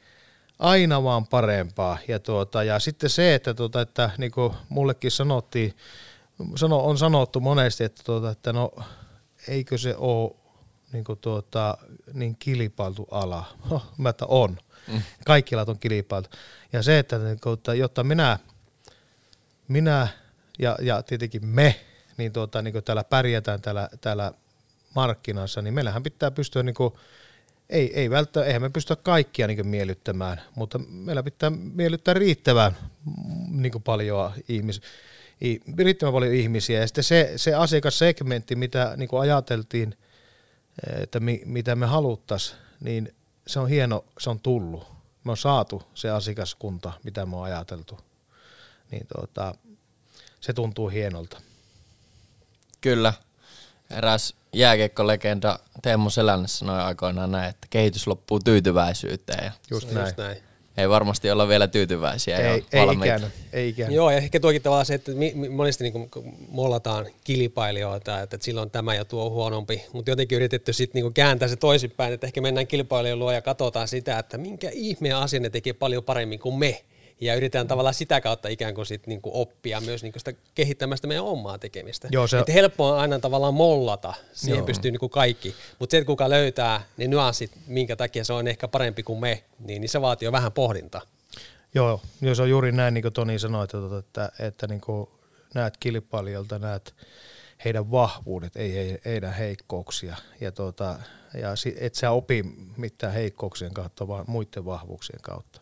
[0.62, 1.97] aina vaan parempaa.
[2.07, 5.78] Ja, tuota, ja sitten se, että, tuota, että niin kuin mullekin sanottiin,
[6.55, 8.72] sano, on sanottu monesti, että, tuota, että no
[9.47, 10.32] eikö se ole
[10.93, 11.78] niin, kuin tuota,
[12.14, 13.45] niin kilpailtu ala.
[13.70, 14.57] No, mä että on.
[14.88, 15.01] Mm.
[15.26, 16.30] Kaikki alat on kilpailtu.
[16.74, 18.39] Ja se, että, niin kuin, että jotta minä,
[19.68, 20.07] minä
[20.59, 21.76] ja, ja tietenkin me,
[22.18, 24.34] niin, tuota, niin kuin täällä pärjätään täällä, täällä
[24.95, 26.93] markkinassa, niin meillähän pitää pystyä niin kuin,
[27.72, 32.78] ei, ei välttämättä, eihän me pystytä kaikkia niin miellyttämään, mutta meillä pitää miellyttää riittävän
[33.49, 34.82] niin paljon, ihmis,
[35.43, 36.80] i, riittävän paljon ihmisiä.
[36.80, 39.97] Ja sitten se, se asiakassegmentti, mitä niin ajateltiin,
[41.01, 43.15] että mi, mitä me haluttaisiin, niin
[43.47, 44.88] se on hieno, se on tullut.
[45.24, 47.99] Me on saatu se asiakaskunta, mitä me on ajateltu.
[48.91, 49.55] Niin tuota,
[50.41, 51.41] se tuntuu hienolta.
[52.82, 53.13] Kyllä.
[53.89, 59.43] Eräs jääkiekkolegenda Teemu Selänne sanoi aikoinaan näin, että kehitys loppuu tyytyväisyyteen.
[59.45, 60.06] Ja Just näin.
[60.06, 60.38] Just näin.
[60.78, 63.16] ei varmasti olla vielä tyytyväisiä Ei, ja ei valmiita.
[63.16, 63.93] ikään, ei ikään.
[63.93, 66.10] Joo, ja ehkä tuokin tavallaan se, että mi- mi- monesti niin
[66.49, 71.14] mollataan kilpailijoita, että, että silloin tämä ja tuo on huonompi, mutta jotenkin yritetty sitten niin
[71.14, 75.43] kääntää se toisinpäin, että ehkä mennään kilpailijoiden luo ja katsotaan sitä, että minkä ihmeen asian
[75.43, 76.82] ne tekee paljon paremmin kuin me.
[77.22, 81.24] Ja yritetään tavallaan sitä kautta ikään kuin sit niinku oppia myös niinku sitä kehittämästä meidän
[81.24, 82.07] omaa tekemistä.
[82.11, 84.65] Joo, se- Että helppoa on aina tavallaan mollata, siihen Joo.
[84.65, 85.55] pystyy niinku kaikki.
[85.80, 89.43] Mutta se, että kuka löytää ne nyanssit, minkä takia se on ehkä parempi kuin me,
[89.59, 91.01] niin, niin se vaatii jo vähän pohdintaa.
[91.76, 92.01] Joo,
[92.34, 95.09] se on juuri näin, niin kuin Toni sanoi, että, että, että, että niin kuin
[95.53, 96.95] näet kilpailijoilta, näet
[97.65, 100.15] heidän vahvuudet, ei he- heidän heikkouksia.
[100.41, 100.99] Ja, tuota,
[101.34, 101.49] ja
[101.80, 102.43] et sä opi
[102.78, 105.61] mitään heikkouksien kautta, vaan muiden vahvuuksien kautta.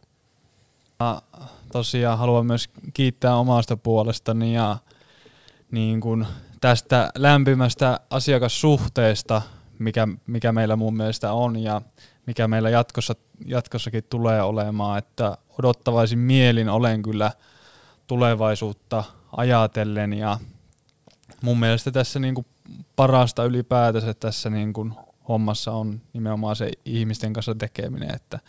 [1.03, 1.21] Mä
[1.71, 4.77] tosiaan haluan myös kiittää omasta puolestani ja
[5.71, 6.27] niin kuin
[6.61, 9.41] tästä lämpimästä asiakassuhteesta,
[9.79, 11.81] mikä, mikä meillä mun mielestä on ja
[12.25, 17.31] mikä meillä jatkossa, jatkossakin tulee olemaan, että odottavaisin mielin olen kyllä
[18.07, 19.03] tulevaisuutta
[19.37, 20.37] ajatellen ja
[21.41, 22.47] mun mielestä tässä niin kuin
[22.95, 24.93] parasta ylipäätänsä tässä niin kuin
[25.29, 28.39] hommassa on nimenomaan se ihmisten kanssa tekeminen, että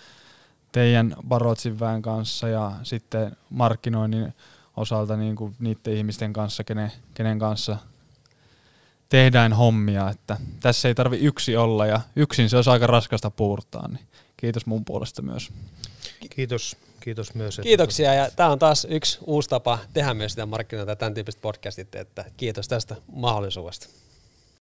[0.72, 4.34] teidän Barotsin väen kanssa ja sitten markkinoinnin
[4.76, 7.76] osalta niin kuin niiden ihmisten kanssa, kenen, kenen kanssa
[9.08, 13.88] tehdään hommia, että tässä ei tarvi yksi olla ja yksin se olisi aika raskasta puurtaa,
[13.88, 14.06] niin
[14.36, 15.50] kiitos mun puolesta myös.
[16.30, 17.58] Kiitos, kiitos myös.
[17.58, 21.14] että- Kiitoksia ja tämä on taas yksi uusi tapa tehdä myös sitä markkinoita ja tämän
[21.14, 23.86] tyyppistä podcastit, että kiitos tästä mahdollisuudesta.